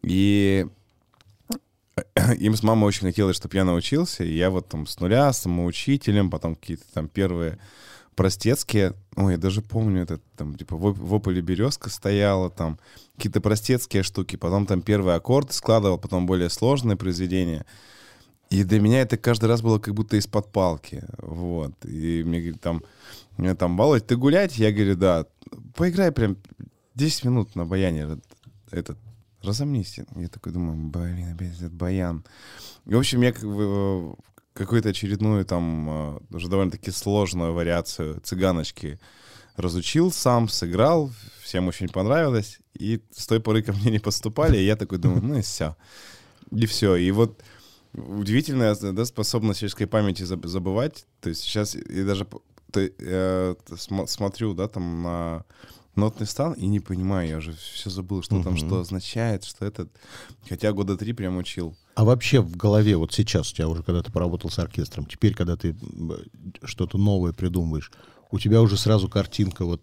[0.03, 0.66] И
[2.38, 4.25] им с мамой очень хотелось, чтобы я научился.
[4.25, 7.59] И я вот там с нуля, самоучителем, потом какие-то там первые
[8.14, 12.79] простецкие, ой, я даже помню, это там, типа, в, Ополе березка стояла, там,
[13.16, 17.64] какие-то простецкие штуки, потом там первый аккорд складывал, потом более сложные произведения.
[18.51, 21.73] И для меня это каждый раз было как будто из-под палки, вот.
[21.85, 22.83] И мне говорит, там,
[23.37, 24.59] мне там, Володь, ты гулять?
[24.59, 25.27] Я говорю, да.
[25.77, 26.37] Поиграй прям
[26.96, 28.25] 10 минут на баяне, этот,
[28.70, 28.99] этот
[29.42, 29.99] разомнись.
[30.16, 32.25] Я такой думаю, блин, опять этот баян.
[32.87, 34.14] И, в общем, я как бы
[34.54, 38.98] какую-то очередную там э, уже довольно-таки сложную вариацию цыганочки
[39.56, 41.10] разучил сам, сыграл,
[41.42, 45.22] всем очень понравилось, и с той поры ко мне не поступали, и я такой думаю,
[45.22, 45.76] ну и все.
[46.50, 46.96] И все.
[46.96, 47.40] И вот
[47.92, 51.06] удивительная да, способность человеческой памяти забывать.
[51.20, 52.26] То есть сейчас я даже
[52.70, 53.56] то, я
[54.06, 55.44] смотрю, да, там на
[56.00, 58.44] нотный стан и не понимаю, я уже все забыл, что угу.
[58.44, 59.88] там что означает, что это.
[60.48, 61.76] Хотя года три прям учил.
[61.94, 65.34] А вообще в голове вот сейчас у тебя уже, когда ты поработал с оркестром, теперь,
[65.34, 65.76] когда ты
[66.64, 67.92] что-то новое придумываешь,
[68.30, 69.82] у тебя уже сразу картинка вот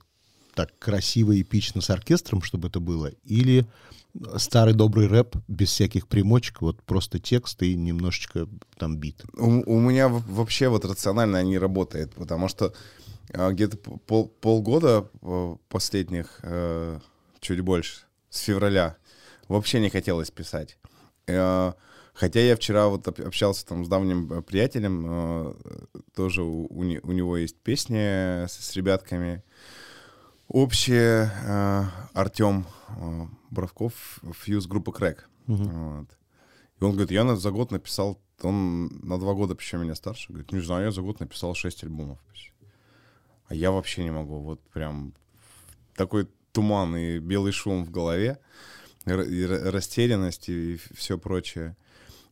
[0.55, 3.67] так красиво, эпично с оркестром, чтобы это было, или
[4.37, 9.23] старый добрый рэп без всяких примочек, вот просто текст и немножечко там бит.
[9.37, 12.73] У, у меня вообще вот рационально не работает, потому что
[13.33, 16.99] где-то пол, полгода э, последних, э,
[17.39, 18.97] чуть больше, с февраля,
[19.47, 20.77] вообще не хотелось писать.
[21.27, 21.73] Э,
[22.13, 25.55] хотя я вчера вот общался там с давним приятелем,
[26.15, 29.43] тоже у, у, него есть песни с, с ребятками,
[30.47, 31.31] общие,
[32.13, 32.65] Артем
[33.51, 35.29] Бровков, фьюз группа Крэк.
[35.47, 35.63] Угу.
[35.63, 36.07] Вот.
[36.79, 40.51] И он говорит, я за год написал, он на два года еще меня старше, говорит,
[40.51, 42.19] не знаю, я за год написал шесть альбомов.
[43.47, 45.13] А я вообще не могу, вот прям
[45.95, 48.39] такой туман и белый шум в голове,
[49.05, 51.75] и растерянность и все прочее.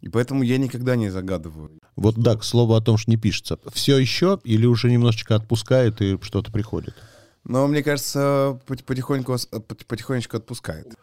[0.01, 1.71] И поэтому я никогда не загадываю.
[1.95, 3.57] Вот да, к слову о том, что не пишется.
[3.73, 6.95] Все еще или уже немножечко отпускает и что-то приходит?
[7.43, 9.37] Но мне кажется, потихоньку,
[9.87, 10.95] потихонечку отпускает.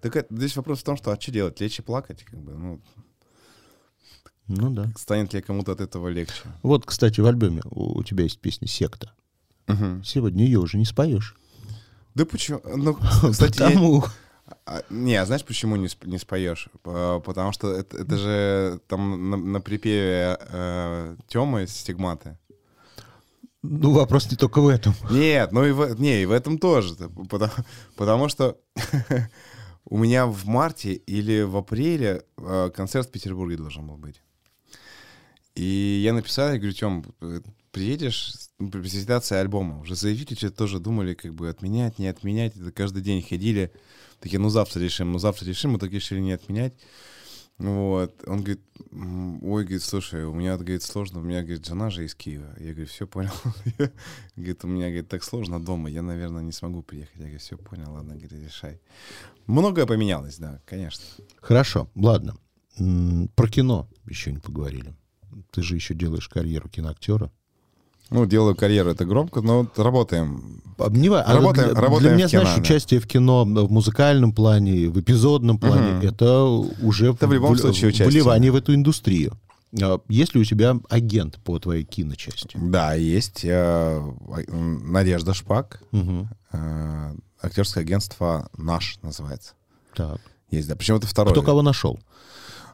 [0.00, 1.60] Так здесь вопрос в том, что а что делать?
[1.60, 2.24] Лечь и плакать?
[2.24, 2.80] Как бы, ну,
[4.48, 4.92] ну да.
[4.96, 6.42] Станет ли кому-то от этого легче?
[6.62, 9.12] Вот, кстати, в альбоме у тебя есть песня «Секта».
[9.68, 10.02] Угу.
[10.04, 11.36] Сегодня ее уже не споешь.
[12.14, 12.60] Да почему?
[12.64, 12.94] Ну,
[13.30, 14.04] кстати, Потому...
[14.66, 16.68] А, не, а знаешь, почему не, не споешь?
[16.82, 22.38] Потому что это, это же там на, на припеве э, Тёмы стигматы.
[23.62, 24.94] Ну, вопрос не только в этом.
[25.10, 26.94] Нет, ну и в, не, и в этом тоже.
[27.30, 27.52] Потому,
[27.96, 28.58] потому что
[29.86, 34.20] у меня в марте или в апреле э, концерт в Петербурге должен был быть.
[35.54, 37.40] И я написал, я говорю, Тём, э,
[37.74, 39.80] приедешь, презентация альбома.
[39.80, 42.56] Уже заявители тоже думали, как бы отменять, не отменять.
[42.56, 43.72] Это каждый день ходили.
[44.20, 45.72] Такие, ну завтра решим, ну завтра решим.
[45.72, 46.74] Мы так решили не отменять.
[47.58, 48.14] Вот.
[48.26, 52.14] Он говорит, ой, говорит, слушай, у меня, говорит, сложно, у меня, говорит, жена же из
[52.14, 52.54] Киева.
[52.58, 53.32] Я говорю, все понял.
[54.36, 57.16] говорит, у меня, говорит, так сложно дома, я, наверное, не смогу приехать.
[57.16, 58.80] Я говорю, все понял, ладно, говорит, решай.
[59.46, 61.04] Многое поменялось, да, конечно.
[61.40, 62.36] Хорошо, ладно.
[63.34, 64.94] Про кино еще не поговорили.
[65.50, 67.32] Ты же еще делаешь карьеру киноактера.
[68.10, 70.60] Ну, делаю карьеру, это громко, но работаем.
[70.76, 70.84] А
[71.32, 72.62] работаем, для, работаем для меня, кино, знаешь, да.
[72.62, 76.06] участие в кино в музыкальном плане, в эпизодном плане, угу.
[76.06, 78.08] это уже это в, любом в, случае участие.
[78.08, 79.38] вливание в эту индустрию.
[79.80, 82.56] А есть ли у тебя агент по твоей киночасти?
[82.60, 83.44] Да, есть.
[83.44, 84.00] Э,
[84.48, 85.80] Надежда Шпак.
[85.92, 86.28] Угу.
[87.42, 89.54] Актерское агентство «Наш» называется.
[89.94, 90.20] Так.
[90.50, 90.76] Есть, да.
[90.76, 91.32] Причем это второе.
[91.32, 91.98] Кто кого нашел?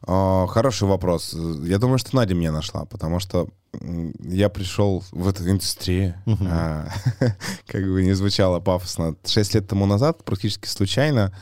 [0.03, 1.35] А, хороший вопрос.
[1.65, 6.49] Я думаю, что Надя меня нашла, потому что я пришел в эту индустрию, uh-huh.
[6.51, 6.89] а,
[7.67, 11.33] как бы не звучало пафосно, шесть лет тому назад, практически случайно.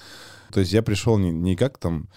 [0.52, 2.08] То есть я пришел не, не как там,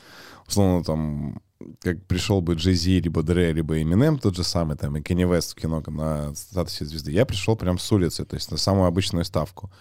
[0.47, 1.41] условно, там,
[1.79, 5.23] как пришел бы Джей Зи, либо Дре, либо Eminem, тот же самый, там, и Кенни
[5.23, 7.11] Вест в кино на статусе звезды.
[7.11, 9.71] Я пришел прям с улицы, то есть на самую обычную ставку.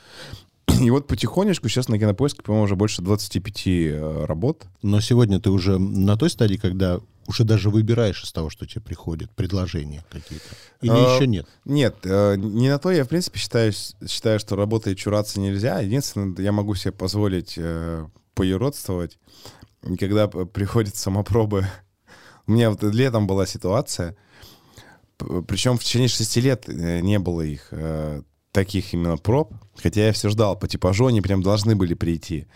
[0.81, 4.67] И вот потихонечку сейчас на кинопоиске, по-моему, уже больше 25 э, работ.
[4.83, 8.81] Но сегодня ты уже на той стадии, когда уже даже выбираешь из того, что тебе
[8.81, 10.47] приходит, предложения какие-то?
[10.81, 11.47] Или а, еще нет?
[11.65, 12.91] Нет, э, не на то.
[12.91, 15.81] Я, в принципе, считаю, считаю, что работой чураться нельзя.
[15.81, 19.19] Единственное, я могу себе позволить э, поюродствовать.
[19.99, 21.67] Когда приходят самопробы...
[22.47, 24.17] У меня вот летом была ситуация,
[25.47, 27.73] причем в течение шести лет э, не было их.
[28.51, 32.47] Э, таких именно проб, хотя я все ждал по типажу, они прям должны были прийти.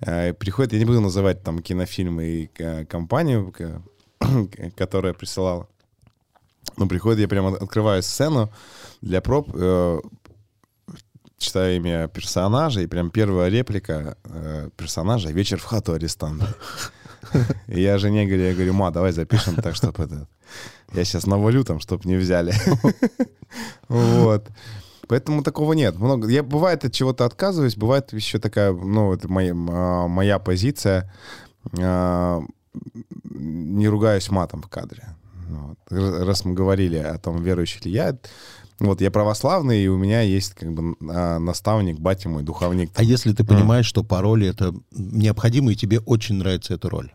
[0.00, 3.52] Э, приходит, я не буду называть там кинофильмы и э, компанию,
[4.76, 5.68] которая присылала,
[6.76, 8.50] но приходит, я прям открываю сцену
[9.00, 10.00] для проб, э,
[11.38, 14.18] читаю имя персонажа, и прям первая реплика
[14.76, 16.54] персонажа «Вечер в хату арестанта».
[17.66, 20.26] Я жене говорю, я говорю, ма, давай запишем так, чтобы это...
[20.94, 22.54] Я сейчас навалю там, чтобы не взяли.
[23.88, 24.48] Вот.
[25.10, 25.98] Поэтому такого нет.
[25.98, 26.28] Много.
[26.28, 31.12] Я бывает от чего-то отказываюсь, бывает еще такая, ну, это моя, а, моя позиция.
[31.80, 32.40] А,
[33.24, 35.02] не ругаюсь матом в кадре.
[35.48, 35.78] Вот.
[35.90, 38.16] Раз мы говорили о том, верующий ли я,
[38.78, 42.92] вот я православный, и у меня есть как бы а, наставник, батя мой, духовник.
[42.94, 43.88] А если ты понимаешь, mm.
[43.88, 47.10] что по роли это необходимо, и тебе очень нравится эта роль?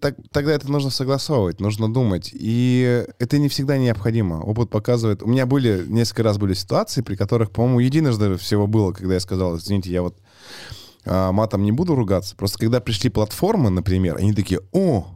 [0.00, 2.30] Так, тогда это нужно согласовывать, нужно думать.
[2.32, 4.36] И это не всегда необходимо.
[4.42, 5.22] Опыт показывает.
[5.22, 9.20] У меня были, несколько раз были ситуации, при которых, по-моему, единожды всего было, когда я
[9.20, 10.16] сказал, извините, я вот
[11.04, 12.34] а, матом не буду ругаться.
[12.36, 15.06] Просто когда пришли платформы, например, они такие, о,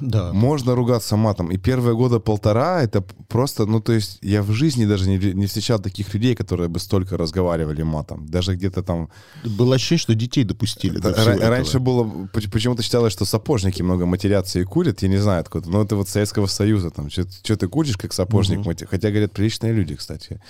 [0.00, 0.32] да.
[0.32, 1.50] Можно ругаться матом.
[1.50, 5.46] И первые года полтора это просто, ну то есть я в жизни даже не, не
[5.46, 8.26] встречал таких людей, которые бы столько разговаривали матом.
[8.26, 9.10] Даже где-то там...
[9.44, 10.98] Было ощущение, что детей допустили.
[10.98, 15.40] Да, до раньше было, почему-то считалось, что сапожники много матерятся и курят, я не знаю
[15.40, 15.68] откуда.
[15.68, 18.72] Но это вот Советского Союза, там, что ты куришь, как сапожник, угу.
[18.88, 20.40] хотя, говорят, приличные люди, кстати.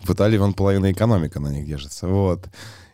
[0.00, 2.08] В Италии вон половина экономика на них держится.
[2.08, 2.48] Вот.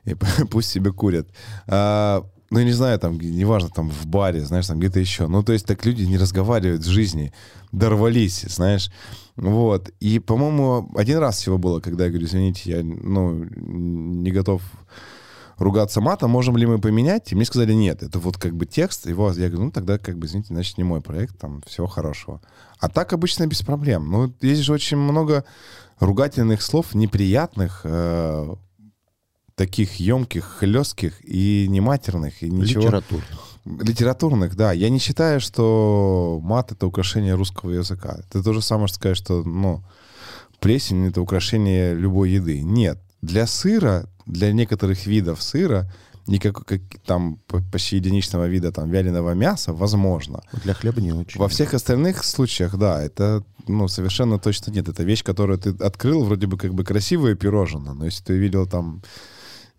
[0.05, 0.15] И
[0.51, 1.29] пусть себе курят.
[1.67, 5.27] А, ну, не знаю, там, неважно, там, в баре, знаешь, там, где-то еще.
[5.27, 7.33] Ну, то есть так люди не разговаривают в жизни.
[7.73, 8.91] Дорвались, знаешь.
[9.37, 9.91] Вот.
[10.01, 14.63] И, по-моему, один раз всего было, когда я говорю, извините, я, ну, не готов
[15.59, 17.33] ругаться матом, можем ли мы поменять?
[17.33, 20.19] И мне сказали, нет, это вот как бы текст, его, я говорю, ну тогда как
[20.19, 22.41] бы, извините, значит, не мой проект, там, всего хорошего.
[22.79, 24.11] А так обычно без проблем.
[24.11, 25.45] Ну, есть же очень много
[25.99, 28.55] ругательных слов, неприятных, э,
[29.57, 32.83] таких емких, хлестких и нематерных, и ничего...
[32.83, 33.43] Литературных.
[33.65, 34.73] Литературных, да.
[34.73, 38.19] Я не считаю, что мат— это украшение русского языка.
[38.19, 39.83] Это то же самое, что сказать, что, ну,
[40.61, 42.63] плесень— это украшение любой еды.
[42.63, 43.01] Нет.
[43.23, 45.91] Для сыра, для некоторых видов сыра,
[46.27, 47.39] никак, как, там
[47.73, 50.43] почти единичного вида там вяленого мяса, возможно.
[50.65, 51.41] Для хлеба не очень.
[51.41, 54.89] Во всех остальных случаях, да, это ну, совершенно точно нет.
[54.89, 58.67] Это вещь, которую ты открыл, вроде бы как бы красивое пирожное, но если ты видел
[58.67, 59.03] там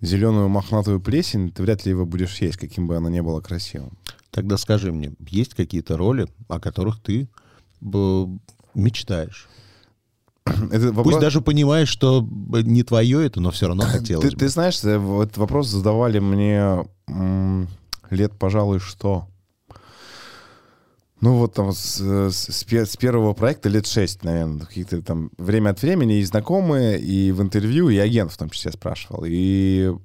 [0.01, 3.97] зеленую мохнатую плесень, ты вряд ли его будешь есть, каким бы оно ни было красивым.
[4.31, 7.27] Тогда скажи мне, есть какие-то роли, о которых ты
[8.73, 9.47] мечтаешь?
[10.45, 11.05] Это вопрос...
[11.05, 14.39] Пусть даже понимаешь, что не твое это, но все равно хотелось ты, бы.
[14.39, 16.85] Ты знаешь, э, вот вопрос задавали мне
[18.09, 19.27] лет, пожалуй, что?
[21.19, 25.81] Ну вот там с, с, с первого проекта лет шесть, наверное, какие-то там время от
[25.81, 29.23] времени и знакомые, и в интервью, и агент в том числе спрашивал.
[29.25, 29.95] И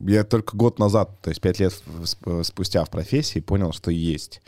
[0.00, 1.72] я только год назад, то есть пять лет
[2.42, 4.42] спустя в профессии, понял, что есть.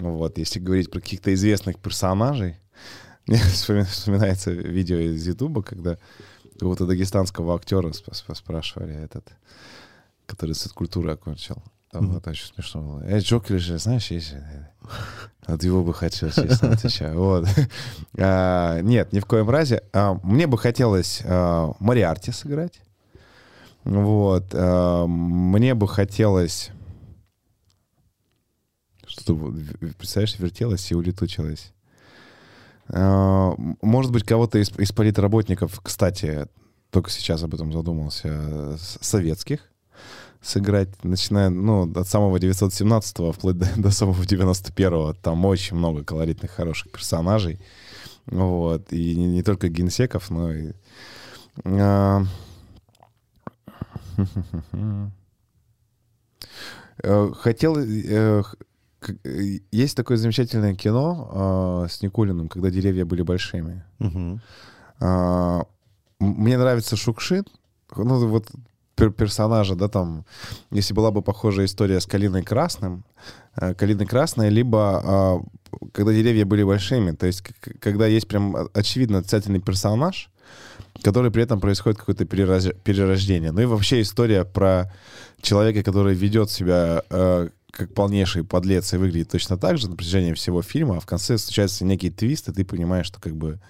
[0.00, 2.56] Вот, если говорить про каких-то известных персонажей,
[3.26, 5.98] мне вспоминается видео из Ютуба, когда
[6.54, 9.28] какого-то дагестанского актера спрашивали этот,
[10.26, 11.62] который культуры окончил.
[11.94, 12.18] Там mm-hmm.
[12.18, 13.04] это очень смешно было.
[13.04, 14.68] Э, Джокер же, знаешь, есть же.
[15.46, 17.16] От его бы хотелось, честно отвечаю.
[17.16, 17.46] Вот.
[18.18, 19.84] А, нет, ни в коем разе.
[19.92, 22.80] А, мне бы хотелось а, Мариарти сыграть.
[23.84, 24.46] Вот.
[24.54, 26.72] А, мне бы хотелось...
[29.06, 29.54] Что-то,
[29.96, 31.72] представляешь, вертелось и улетучилось.
[32.88, 36.48] А, может быть, кого-то из, из политработников, кстати,
[36.90, 39.70] только сейчас об этом задумался, советских
[40.44, 45.14] сыграть, начиная, ну, от самого 917-го вплоть до, до самого 91-го.
[45.14, 47.58] Там очень много колоритных, хороших персонажей.
[48.26, 48.92] Вот.
[48.92, 50.72] И не, не только генсеков, но и...
[51.64, 52.22] А...
[57.02, 57.76] Э, хотел...
[57.76, 58.42] Э,
[59.72, 63.84] есть такое замечательное кино с Никулиным, когда деревья были большими.
[65.00, 65.66] А,
[66.20, 67.44] мне нравится Шукшин.
[67.96, 68.46] Ну, вот
[68.94, 70.24] персонажа, да, там,
[70.70, 73.04] если была бы похожая история с Калиной Красным,
[73.56, 75.40] э, Калиной Красной, либо а,
[75.92, 77.42] когда деревья были большими, то есть
[77.80, 80.30] когда есть прям очевидно отрицательный персонаж,
[81.02, 83.52] который при этом происходит какое-то перерождение.
[83.52, 84.92] Ну и вообще история про
[85.40, 90.32] человека, который ведет себя э, как полнейший подлец и выглядит точно так же на протяжении
[90.32, 93.60] всего фильма, а в конце случается некий твист, и ты понимаешь, что как бы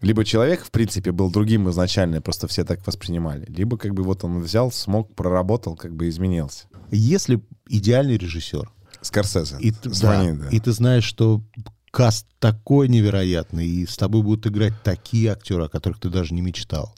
[0.00, 4.24] либо человек, в принципе, был другим изначально, просто все так воспринимали, либо как бы вот
[4.24, 6.66] он взял, смог, проработал, как бы изменился.
[6.90, 8.70] Если идеальный режиссер...
[9.00, 9.56] Скорсезе.
[9.60, 10.48] И, Звони, да, да.
[10.48, 11.42] и ты знаешь, что
[11.90, 16.40] каст такой невероятный, и с тобой будут играть такие актеры, о которых ты даже не
[16.40, 16.94] мечтал.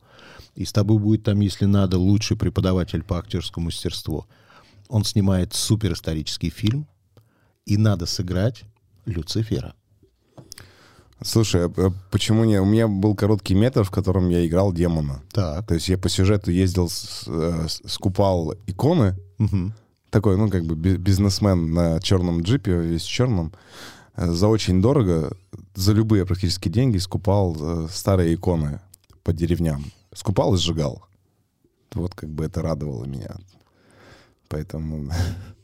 [0.55, 4.27] И с тобой будет там, если надо, лучший преподаватель по актерскому мастерству.
[4.89, 6.87] Он снимает суперисторический фильм,
[7.67, 8.63] и надо сыграть
[9.05, 9.75] Люцифера.
[11.23, 12.61] Слушай, а, а почему не?
[12.61, 15.23] У меня был короткий метр, в котором я играл демона.
[15.33, 15.67] Так.
[15.67, 16.91] То есть я по сюжету ездил,
[17.27, 19.17] э, скупал иконы.
[19.39, 19.73] Угу.
[20.11, 23.53] Такой, ну, как бы бизнесмен на черном джипе, весь черном.
[24.15, 25.37] Э, за очень дорого,
[25.75, 28.81] за любые практически деньги скупал э, старые иконы
[29.23, 29.85] по деревням.
[30.13, 31.05] Скупал и сжигал.
[31.95, 33.37] Вот как бы это радовало меня.
[34.49, 35.11] Поэтому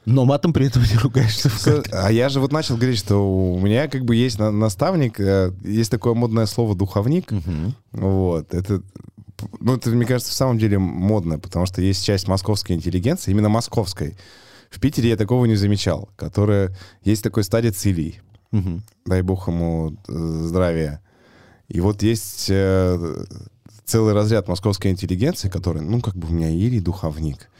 [0.04, 1.50] Но матом при этом не ругаешься.
[1.92, 5.90] А я же вот начал говорить, что у меня как бы есть наставник, э, есть
[5.90, 7.30] такое модное слово «духовник».
[7.30, 7.74] Угу.
[7.92, 8.82] Вот, это
[9.60, 13.48] ну, это, мне кажется, в самом деле модно, потому что есть часть московской интеллигенции, именно
[13.48, 14.16] московской.
[14.70, 16.74] В Питере я такого не замечал, которая...
[17.02, 18.20] Есть такой старец Илий,
[18.52, 18.80] угу.
[19.04, 21.02] дай бог ему э, здравия.
[21.68, 23.24] И вот есть э,
[23.84, 27.50] целый разряд московской интеллигенции, который, ну, как бы у меня Илий духовник.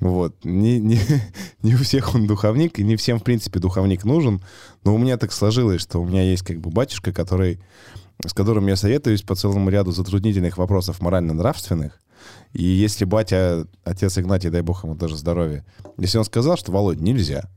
[0.00, 0.44] Вот.
[0.44, 1.00] Не, не,
[1.62, 4.42] не у всех он духовник, и не всем, в принципе, духовник нужен.
[4.84, 7.60] Но у меня так сложилось, что у меня есть как бы батюшка, который,
[8.24, 12.00] с которым я советуюсь по целому ряду затруднительных вопросов морально-нравственных.
[12.52, 15.64] И если батя, отец Игнатий, дай бог ему тоже здоровья,
[15.98, 17.48] если он сказал, что, Володь, нельзя.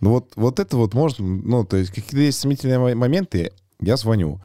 [0.00, 4.40] Ну вот, вот это вот можно, ну, то есть какие-то есть сомнительные моменты, я звоню.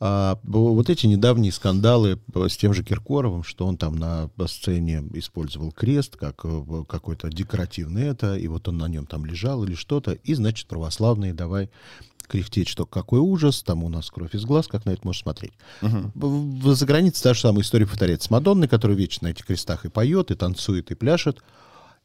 [0.00, 5.72] А, вот эти недавние скандалы с тем же Киркоровым, что он там на сцене использовал
[5.72, 10.12] крест как э, какой-то декоративный это, и вот он на нем там лежал или что-то,
[10.12, 11.68] и, значит, православные давай
[12.28, 15.54] кряхтеть, что какой ужас, там у нас кровь из глаз, как на это можно смотреть.
[15.80, 16.74] Uh-huh.
[16.74, 19.88] За границей та же самая история повторяется с Мадонной, которая вечно на этих крестах и
[19.88, 21.42] поет, и танцует, и пляшет.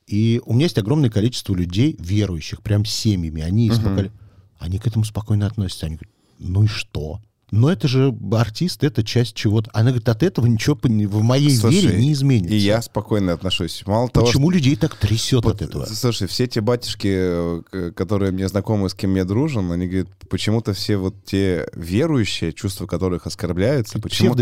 [0.08, 3.42] И у меня есть огромное количество людей, верующих, прям семьями.
[3.42, 3.76] Они, uh-huh.
[3.76, 4.12] спокойно,
[4.60, 5.86] они к этому спокойно относятся.
[5.86, 7.20] Они говорят, ну и что?
[7.54, 9.70] Но это же артист, это часть чего-то.
[9.74, 12.56] Она говорит, от этого ничего в моей Слушай, вере не изменится.
[12.56, 13.84] И я спокойно отношусь.
[13.86, 15.86] Мало Почему того, людей так трясет от этого?
[15.86, 20.74] Слушай, все те батюшки, э, которые мне знакомы, с кем я дружен, они говорят, почему-то
[20.74, 24.34] все вот те верующие, чувства которых оскорбляются, почему,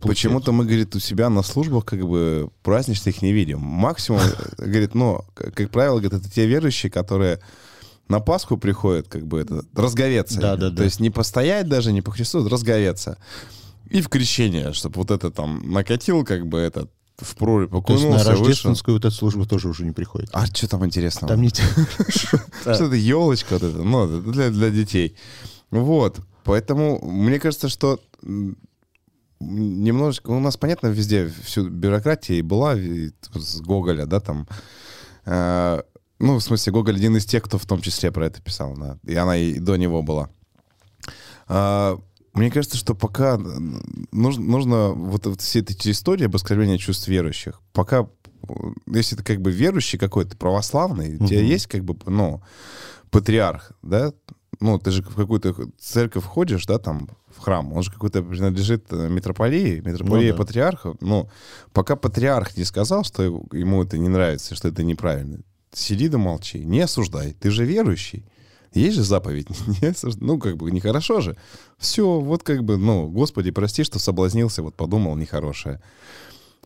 [0.00, 3.58] почему-то мы, говорит, у себя на службах как бы праздничных не видим.
[3.58, 4.22] Максимум,
[4.56, 7.40] говорит, ну, как правило, говорит, это те верующие, которые
[8.08, 10.40] на Пасху приходят, как бы это, разговеться.
[10.40, 10.76] Да, да, да.
[10.76, 13.18] То есть не постоять даже, не по Христу, разговеться.
[13.90, 18.14] И в крещение, чтобы вот это там накатил, как бы этот в прорубь окунулся, То
[18.14, 18.94] есть на рождественскую вышел.
[18.94, 20.30] вот эту службу тоже уже не приходит.
[20.32, 21.28] А что там интересного?
[21.28, 21.48] Там не
[22.08, 22.40] Что
[22.72, 25.16] это елочка вот это, ну, для, для детей.
[25.70, 26.18] Вот.
[26.42, 28.00] Поэтому мне кажется, что
[29.40, 30.30] немножечко...
[30.30, 34.48] У нас, понятно, везде всю бюрократия и была с Гоголя, да, там
[35.24, 35.82] э,
[36.24, 38.98] ну, в смысле, Гоголь один из тех, кто в том числе про это писал, да.
[39.04, 40.30] И она и до него была.
[41.46, 41.98] А,
[42.32, 43.38] мне кажется, что пока
[44.10, 48.08] нужно, нужно вот, вот все эти истории об оскорблении чувств верующих, пока,
[48.86, 51.24] если ты как бы верующий какой-то, православный, угу.
[51.24, 52.42] у тебя есть как бы, ну,
[53.10, 54.12] патриарх, да,
[54.60, 58.86] ну, ты же в какую-то церковь ходишь, да, там, в храм, он же какой-то принадлежит
[58.90, 60.44] э, митрополии, митрополии ну, да.
[60.44, 61.28] патриарха, ну,
[61.72, 65.40] пока патриарх не сказал, что ему это не нравится, что это неправильно,
[65.74, 68.24] сиди да молчи, не осуждай, ты же верующий.
[68.72, 69.48] Есть же заповедь,
[69.82, 70.26] не осуждай.
[70.26, 71.36] ну, как бы, нехорошо же.
[71.78, 75.80] Все, вот как бы, ну, Господи, прости, что соблазнился, вот подумал нехорошее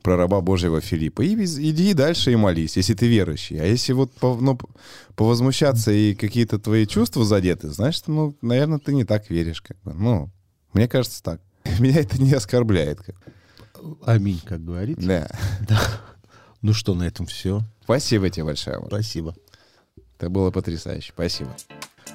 [0.03, 1.23] про раба Божьего Филиппа.
[1.23, 3.61] И иди дальше и молись, если ты верующий.
[3.61, 4.59] А если вот ну,
[5.17, 9.61] повозмущаться и какие-то твои чувства задеты, значит, ну, наверное, ты не так веришь.
[9.61, 9.93] Как бы.
[9.93, 10.31] Ну,
[10.73, 11.43] мне кажется так.
[11.79, 13.01] Меня это не оскорбляет.
[13.01, 13.17] Как.
[14.05, 15.07] Аминь, как говорится.
[15.07, 15.29] Да.
[15.69, 15.81] да.
[16.63, 17.63] Ну что, на этом все.
[17.89, 18.83] Спасибо тебе большое.
[18.87, 19.35] Спасибо.
[20.19, 21.11] Это было потрясающе.
[21.15, 21.57] Спасибо.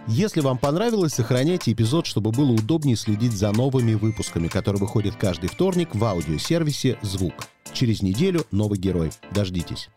[0.06, 5.50] Если вам понравилось, сохраняйте эпизод, чтобы было удобнее следить за новыми выпусками, которые выходят каждый
[5.50, 7.34] вторник в аудиосервисе «Звук».
[7.74, 9.10] Через неделю новый герой.
[9.32, 9.90] Дождитесь.